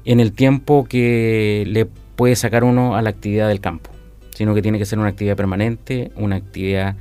en 0.06 0.20
el 0.20 0.34
tiempo 0.34 0.86
que 0.86 1.64
le 1.68 1.86
puede 1.86 2.36
sacar 2.36 2.64
uno 2.64 2.96
a 2.96 3.02
la 3.02 3.10
actividad 3.10 3.48
del 3.48 3.62
campo, 3.62 3.92
sino 4.32 4.54
que 4.54 4.62
tiene 4.62 4.80
que 4.80 4.86
ser 4.86 5.00
una 5.00 5.10
actividad 5.10 5.36
permanente, 5.36 6.12
una 6.16 6.38
actividad 6.38 6.96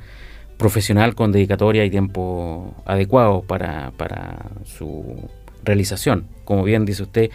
profesional 0.57 1.15
con 1.15 1.31
dedicatoria 1.31 1.85
y 1.85 1.89
tiempo 1.89 2.75
adecuado 2.85 3.41
para, 3.41 3.91
para 3.97 4.51
su 4.65 5.29
realización. 5.63 6.25
Como 6.45 6.63
bien 6.63 6.85
dice 6.85 7.03
usted, 7.03 7.29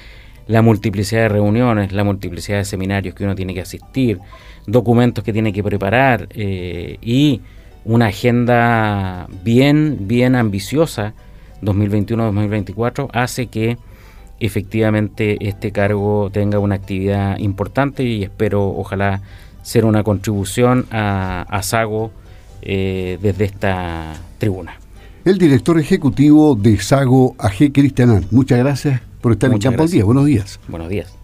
la 0.47 0.63
multiplicidad 0.63 1.23
de 1.23 1.29
reuniones, 1.29 1.93
la 1.93 2.05
multiplicidad 2.05 2.59
de 2.59 2.65
seminarios 2.65 3.15
que 3.15 3.25
uno 3.25 3.35
tiene 3.35 3.55
que 3.55 3.61
asistir, 3.61 4.19
documentos 4.67 5.25
que 5.25 5.33
tiene 5.33 5.53
que 5.53 5.63
preparar 5.63 6.29
eh, 6.31 6.99
y 7.01 7.41
una 7.85 8.07
agenda 8.07 9.27
bien, 9.43 9.99
bien 10.03 10.35
ambiciosa 10.35 11.15
2021-2024 11.63 13.09
hace 13.13 13.47
que 13.47 13.79
efectivamente 14.41 15.39
este 15.49 15.73
cargo 15.73 16.31
tenga 16.33 16.59
una 16.59 16.75
actividad 16.75 17.39
importante 17.39 18.03
y 18.03 18.23
espero 18.23 18.69
ojalá 18.69 19.23
ser 19.63 19.85
una 19.85 20.03
contribución 20.03 20.87
a, 20.91 21.61
Sago 21.63 22.11
eh, 22.61 23.19
desde 23.23 23.45
esta 23.45 24.15
tribuna. 24.39 24.84
El 25.25 25.39
director 25.39 25.79
ejecutivo 25.79 26.55
de 26.55 26.79
Sago 26.79 27.35
AG 27.39 27.73
Cristianán, 27.73 28.27
muchas 28.31 28.59
gracias 28.59 29.01
por 29.23 29.33
estar 29.33 29.51
en 29.51 29.59
Campo 29.59 29.83
al 29.83 29.91
Día. 29.91 30.05
Buenos 30.05 30.27
días. 30.27 30.61
Buenos 30.69 30.91
días. 30.91 31.24